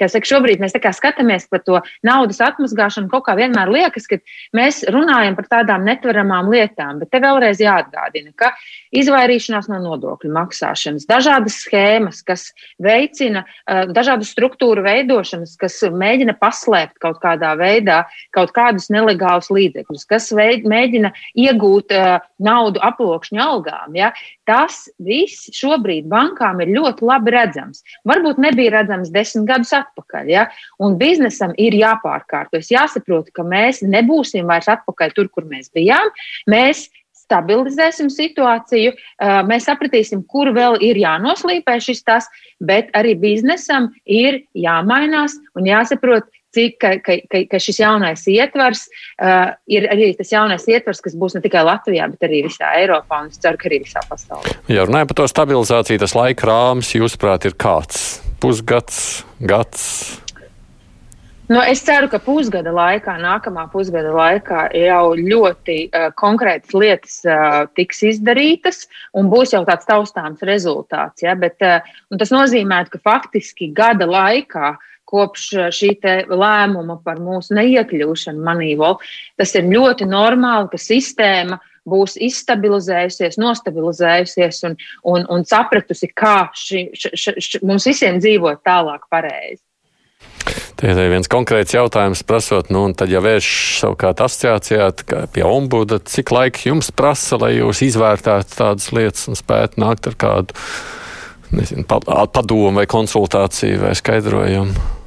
[0.00, 4.20] kas saka, šobrīd mēs skatāmies par to naudas atmazgāšanu, kaut kā vienmēr liekas, ka
[4.56, 8.52] mēs runājam par tādām netveramām lietām, bet te vēlreiz jāatgādina, ka
[8.96, 12.48] izvairīšanās no nodokļu maksāšanas, dažādas schēmas, kas
[12.82, 18.02] veicina dažādu struktūru veidošanas, kas mēģina paslēpt kaut kādā veidā
[18.36, 21.92] kaut kādus nelegālus līdzekļus, kas veid, mēģina iegūt
[22.42, 23.96] naudu aploksņu algām.
[23.98, 24.12] Ja?
[24.48, 27.57] Tas viss šobrīd bankām ir ļoti labi redzams.
[28.08, 30.46] Varbūt nebija redzams desmit gadus atpakaļ, ja?
[30.82, 32.70] un biznesam ir jāpārkārtojas.
[32.74, 36.12] Jāsaprot, ka mēs nebūsim vairs atpakaļ tur, kur mēs bijām.
[36.50, 36.88] Mēs
[37.28, 38.94] stabilizēsim situāciju,
[39.48, 42.28] mēs sapratīsim, kur vēl ir jānoslīpē šis tas,
[42.64, 46.24] bet arī biznesam ir jāmainās un jāsaprot,
[46.58, 47.18] cik ka, ka,
[47.50, 52.08] ka, šis jaunais ietvars uh, ir arī tas jaunais ietvars, kas būs ne tikai Latvijā,
[52.12, 54.56] bet arī visā Eiropā un es ceru, ka arī visā pasaulē.
[54.72, 58.08] Ja runājam par to stabilizāciju, tas laika rāms, jūsuprāt, ir kāds?
[58.42, 59.04] Pusgads,
[59.42, 59.84] gads?
[61.48, 67.62] Nu, es ceru, ka pusgada laikā, nākamā pusgada laikā jau ļoti uh, konkrētas lietas uh,
[67.78, 68.82] tiks izdarītas
[69.16, 71.24] un būs jau tāds taustāms rezultāts.
[71.24, 71.32] Ja?
[71.40, 71.80] Bet, uh,
[72.20, 75.94] tas nozīmē, ka faktiski gada laikā uh, kopš eh, šī
[76.28, 79.00] lēmuma par mūsu neiekļūšanu manīvolu.
[79.40, 84.76] Tas ir ļoti normāli, ka sistēma būs izstabilizējusies, nostabilizējusies un,
[85.08, 89.62] un, un sapratusi, kā ši, ši, ši, ši, mums visiem dzīvot tālāk pareizi.
[90.78, 93.48] Tie ir viens konkrēts jautājums, prasot, nu, un tad, ja vērš
[93.80, 94.86] savukārt asociācijā
[95.34, 100.14] pie ombuda, cik laika jums prasa, lai jūs izvērtētu tādas lietas un spētu nākt ar
[100.18, 100.54] kādu
[101.50, 104.97] nezinu, padomu vai konsultāciju vai skaidrojumu?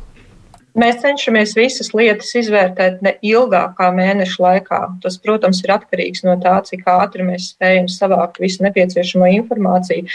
[0.78, 4.80] Mēs cenšamies visas lietas izvērtēt ne ilgāk kā mēneša laikā.
[5.04, 10.08] Tas, protams, ir atkarīgs no tā, cik ātri mēs spējam savākt visu nepieciešamo informāciju,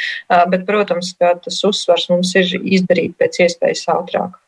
[0.53, 4.41] bet, protams, tas uzsvars mums ir izdarīt pēc iespējas ātrāk.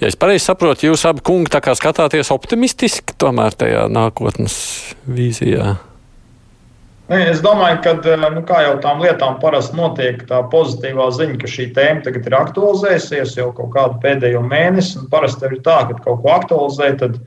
[0.00, 4.56] Ja es pareizi saprotu, jūs abi kungi skatāties optimistiski tomēr tajā nākotnes
[5.08, 5.76] vīzijā.
[7.06, 11.36] Ne, es domāju, ka eh, nu, kā jau tām lietām parasti notiek, tā pozitīvā ziņa,
[11.38, 15.04] ka šī tēma tagad ir aktualizējusies jau kaut kādu pēdējo mēnesi.
[15.12, 17.20] Parasti ir tā, ka kaut ko aktualizē, tad,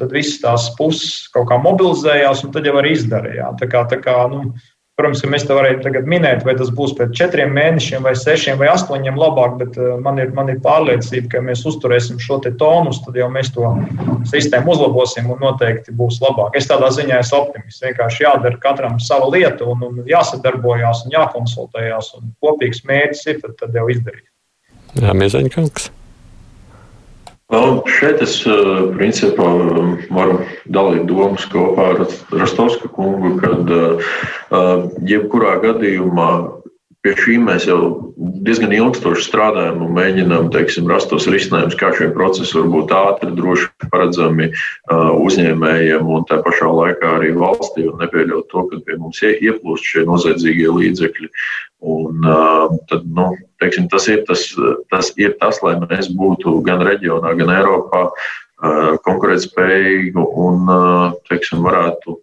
[0.00, 3.60] tad visas tās puses kaut kā mobilizējās un tad jau arī izdarījām.
[3.60, 4.46] Tā kā, tā kā, nu,
[4.98, 8.66] Protams, ka mēs te varētu minēt, vai tas būs pēc četriem mēnešiem, vai sešiem, vai
[8.72, 13.14] astoņiem labāk, bet eh, man ir, man ir pārliecība, ka mēs uzturēsim šo tonus, tad
[13.20, 13.68] jau mēs to
[14.26, 16.58] sistēmu uzlabosim un noteikti būs labāk.
[16.58, 17.84] Es tādā ziņā esmu optimists.
[17.84, 22.10] Vienkārši jādara katram sava lieta un, un jāsadarbojās un jākonsultējās.
[22.18, 24.26] Un kopīgs mērķis ir, tad, tad jau izdarīt.
[24.98, 25.92] Jā, Miezaņkungs.
[25.92, 25.97] Nu,
[27.88, 28.34] šeit es
[28.92, 29.46] principā
[30.12, 32.02] varu dalīt domas kopā ar
[32.36, 33.72] Rastovska kungu, kad
[35.08, 36.28] jebkurā gadījumā
[37.08, 37.78] pie šī mēs jau
[38.44, 43.30] diezgan ilgstoši strādājam un mēģinām teiksim, rast tos risinājumus, kā šie procesi var būt ātri,
[43.36, 44.50] droši paredzami
[44.92, 50.68] uzņēmējiem un tā pašā laikā arī valstī nepieļaut to, ka pie mums ieplūst šie noziedzīgie
[50.76, 51.30] līdzekļi.
[51.88, 52.26] Un,
[52.90, 53.30] tad, nu,
[53.62, 54.44] teiksim, tas, ir tas,
[54.92, 58.08] tas ir tas, lai mēs būtu gan reģionā, gan Eiropā
[59.06, 60.72] konkurētspējīgi un
[61.30, 62.18] teiksim, varētu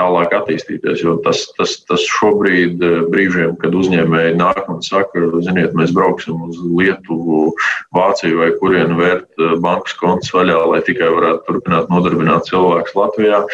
[0.00, 1.02] tālāk attīstīties.
[1.04, 2.82] Jo tas, tas, tas šobrīd,
[3.12, 7.54] brīžiem, kad uzņēmēji nāk un saka, ziniet, mēs brauksim uz Lietuvu,
[7.94, 13.44] Vāciju vai kurienu vērt bankas kontus vaļā, lai tikai varētu turpināt nodarbināt cilvēkus Latvijā,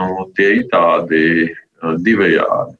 [0.00, 1.22] nu, tie ir tādi
[2.06, 2.76] divējādi.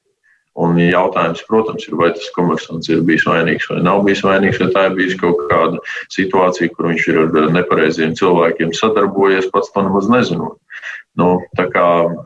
[0.56, 4.70] Un jautājums, protams, ir, vai tas komersants ir bijis vainīgs vai nav bijis vainīgs, vai
[4.72, 5.82] tā ir bijusi kaut kāda
[6.14, 10.56] situācija, kur viņš ir ar nepareiziem cilvēkiem sadarbojies, pats to nemaz nezinot.
[11.16, 11.28] Nu,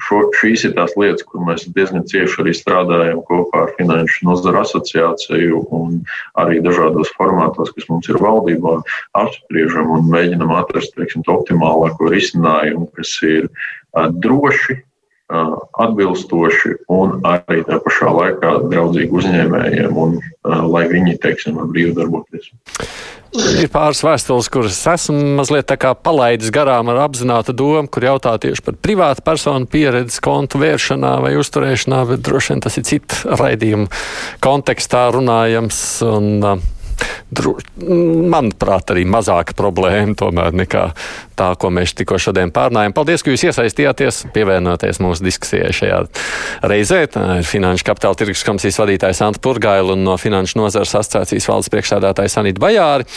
[0.02, 4.62] šo, šīs ir tās lietas, kur mēs diezgan cieši arī strādājam kopā ar Finanšu nozaru
[4.64, 6.00] asociāciju un
[6.42, 8.80] arī dažādos formātos, kas mums ir valdībā,
[9.22, 13.46] apspriežam un mēģinam atrast teiksim, optimālāko risinājumu, kas ir
[13.94, 14.80] droši,
[15.30, 20.18] atbilstoši un arī tā pašā laikā draudzīgi uzņēmējiem, un
[20.72, 22.50] lai viņi, teiksim, var brīvi darboties.
[23.30, 25.70] Ir pāris vēstules, kuras esmu mazliet
[26.02, 31.36] palaidis garām ar apzinātu domu, kur jautā tieši par privātu personu pieredzi kontu vēršanā vai
[31.38, 33.86] uzturēšanā, bet droši vien tas ir citu raidījumu
[34.42, 35.80] kontekstā runājams.
[36.10, 36.79] Un, uh,
[37.80, 40.84] manuprāt, arī mazāka problēma tomēr nekā
[41.40, 42.94] tā, ko mēs tikko šodien pārnājām.
[42.96, 46.00] Paldies, ka jūs iesaistījāties, pievienoties mūsu diskusijai šajā
[46.70, 47.00] reizē.
[47.14, 51.72] Tā ir Finanšu kapitāla tirgus komisijas vadītājs Anta Purgaila un no Finanšu nozares asociācijas valdes
[51.72, 53.08] priekšsēdētājs Anita Bajāri,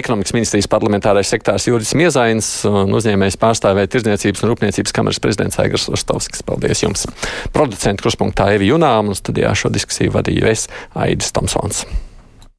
[0.00, 5.90] ekonomikas ministrijas parlamentārais sektārs Juris Miezains un uzņēmējs pārstāvē Tirdzniecības un Rūpniecības kameras prezidents Aigars
[5.92, 6.44] Ostovskis.
[6.46, 7.08] Paldies jums!
[7.54, 11.86] Producenta kruspunktā Evi Junām un studijā šo diskusiju vadīju es Aidis Tomsons.